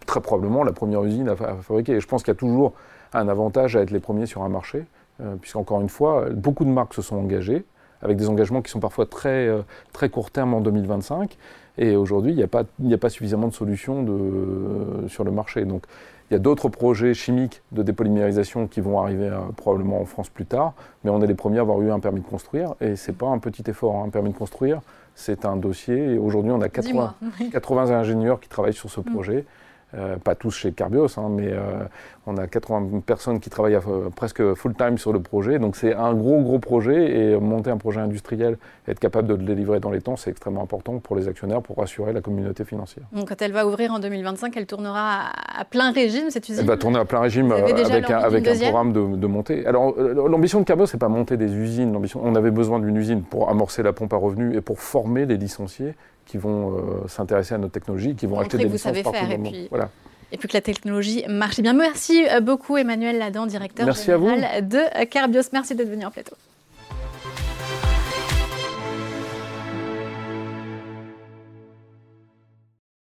très 0.05 0.21
probablement 0.21 0.63
la 0.63 0.71
première 0.71 1.03
usine 1.03 1.27
à, 1.27 1.35
fabriquer. 1.35 1.93
Et 1.93 1.99
je 1.99 2.07
pense 2.07 2.23
qu'il 2.23 2.31
y 2.31 2.37
a 2.37 2.39
toujours 2.39 2.71
un 3.11 3.27
avantage 3.27 3.75
à 3.75 3.81
être 3.81 3.91
les 3.91 3.99
premiers 3.99 4.27
sur 4.27 4.43
un 4.43 4.49
marché, 4.49 4.85
euh, 5.19 5.35
puisqu'encore 5.35 5.81
une 5.81 5.89
fois, 5.89 6.29
beaucoup 6.29 6.63
de 6.63 6.69
marques 6.69 6.93
se 6.93 7.01
sont 7.01 7.17
engagées 7.17 7.65
avec 8.01 8.15
des 8.15 8.29
engagements 8.29 8.61
qui 8.61 8.71
sont 8.71 8.79
parfois 8.79 9.05
très, 9.05 9.49
très 9.91 10.09
court 10.09 10.31
terme 10.31 10.53
en 10.53 10.61
2025. 10.61 11.37
Et 11.77 11.95
aujourd'hui, 11.95 12.31
il 12.31 12.37
n'y 12.37 12.43
a, 12.43 12.47
pas, 12.47 12.63
a 12.63 12.97
pas 12.97 13.09
suffisamment 13.09 13.47
de 13.47 13.53
solutions 13.53 14.03
de, 14.03 15.07
sur 15.07 15.23
le 15.23 15.31
marché. 15.31 15.65
Donc, 15.65 15.83
il 16.29 16.33
y 16.33 16.37
a 16.37 16.39
d'autres 16.39 16.69
projets 16.69 17.13
chimiques 17.13 17.61
de 17.71 17.83
dépolymérisation 17.83 18.67
qui 18.67 18.79
vont 18.79 18.99
arriver 18.99 19.29
probablement 19.57 20.01
en 20.01 20.05
France 20.05 20.29
plus 20.29 20.45
tard, 20.45 20.73
mais 21.03 21.09
on 21.09 21.21
est 21.21 21.27
les 21.27 21.35
premiers 21.35 21.57
à 21.57 21.61
avoir 21.61 21.81
eu 21.81 21.91
un 21.91 21.99
permis 21.99 22.21
de 22.21 22.25
construire, 22.25 22.75
et 22.79 22.95
ce 22.95 23.11
n'est 23.11 23.17
pas 23.17 23.27
un 23.27 23.39
petit 23.39 23.63
effort. 23.69 23.95
Hein. 23.97 24.05
Un 24.07 24.09
permis 24.09 24.31
de 24.31 24.37
construire, 24.37 24.81
c'est 25.15 25.45
un 25.45 25.57
dossier, 25.57 26.13
et 26.13 26.17
aujourd'hui 26.17 26.51
on 26.51 26.61
a 26.61 26.69
80, 26.69 27.15
80 27.51 27.91
ingénieurs 27.91 28.39
qui 28.39 28.49
travaillent 28.49 28.73
sur 28.73 28.89
ce 28.89 29.01
mm. 29.01 29.03
projet. 29.03 29.45
Euh, 29.95 30.17
pas 30.17 30.33
tous 30.33 30.49
chez 30.49 30.71
Carbios, 30.71 31.19
hein, 31.19 31.27
mais 31.29 31.49
euh, 31.51 31.83
on 32.25 32.37
a 32.37 32.47
80 32.47 33.01
personnes 33.05 33.39
qui 33.39 33.51
travaillent 33.51 33.75
euh, 33.75 34.09
presque 34.15 34.55
full-time 34.55 34.97
sur 34.97 35.13
le 35.13 35.19
projet. 35.19 35.59
Donc 35.59 35.75
c'est 35.75 35.93
un 35.93 36.15
gros, 36.15 36.41
gros 36.41 36.57
projet 36.57 37.15
et 37.15 37.39
monter 37.39 37.69
un 37.69 37.77
projet 37.77 37.99
industriel, 37.99 38.57
être 38.87 38.99
capable 38.99 39.27
de 39.27 39.35
le 39.35 39.43
délivrer 39.43 39.79
dans 39.79 39.91
les 39.91 40.01
temps, 40.01 40.15
c'est 40.15 40.31
extrêmement 40.31 40.63
important 40.63 40.97
pour 40.97 41.15
les 41.15 41.27
actionnaires, 41.27 41.61
pour 41.61 41.83
assurer 41.83 42.11
la 42.11 42.21
communauté 42.21 42.65
financière. 42.65 43.05
Donc 43.11 43.29
quand 43.29 43.39
elle 43.39 43.51
va 43.51 43.67
ouvrir 43.67 43.93
en 43.93 43.99
2025, 43.99 44.57
elle 44.57 44.65
tournera 44.65 45.29
à 45.55 45.63
plein 45.63 45.91
régime, 45.91 46.31
cette 46.31 46.49
usine? 46.49 46.61
Elle 46.61 46.67
va 46.67 46.77
tourner 46.77 46.97
à 46.97 47.05
plein 47.05 47.19
régime 47.19 47.51
avec, 47.51 48.09
un, 48.09 48.17
avec 48.17 48.47
un, 48.47 48.57
programme 48.57 48.93
de, 48.93 49.15
de 49.15 49.27
montée. 49.27 49.63
Alors 49.67 49.95
l'ambition 49.95 50.59
de 50.59 50.65
Carbios, 50.65 50.87
c'est 50.87 50.97
pas 50.97 51.07
monter 51.07 51.37
des 51.37 51.53
usines. 51.53 51.95
On 52.15 52.33
avait 52.33 52.51
besoin 52.51 52.79
d'une 52.79 52.97
usine 52.97 53.21
pour 53.21 53.49
amorcer 53.51 53.83
la 53.83 53.93
pompe 53.93 54.13
à 54.13 54.17
revenus 54.17 54.57
et 54.57 54.61
pour 54.61 54.79
former 54.79 55.27
les 55.27 55.37
licenciés 55.37 55.93
qui 56.25 56.37
vont 56.37 56.77
euh, 56.77 57.07
s'intéresser 57.07 57.55
à 57.55 57.57
notre 57.57 57.73
technologie, 57.73 58.15
qui 58.15 58.25
vont 58.25 58.39
acheter 58.39 58.57
des 58.57 58.65
licences 58.65 59.01
partout 59.01 59.25
dans 59.25 59.29
le 59.29 59.37
monde. 59.37 59.55
Voilà. 59.69 59.89
Et 60.31 60.37
puis 60.37 60.47
que 60.47 60.53
la 60.53 60.61
technologie 60.61 61.23
marche 61.29 61.59
bien. 61.59 61.73
Merci 61.73 62.25
euh, 62.27 62.39
beaucoup 62.39 62.75
Emmanuel 62.77 63.19
Ladan, 63.19 63.45
directeur 63.45 63.91
général 63.93 64.67
de 64.67 65.05
Carbios. 65.05 65.43
Merci 65.53 65.75
d'être 65.75 65.89
venu 65.89 66.05
en 66.05 66.11
plateau. 66.11 66.35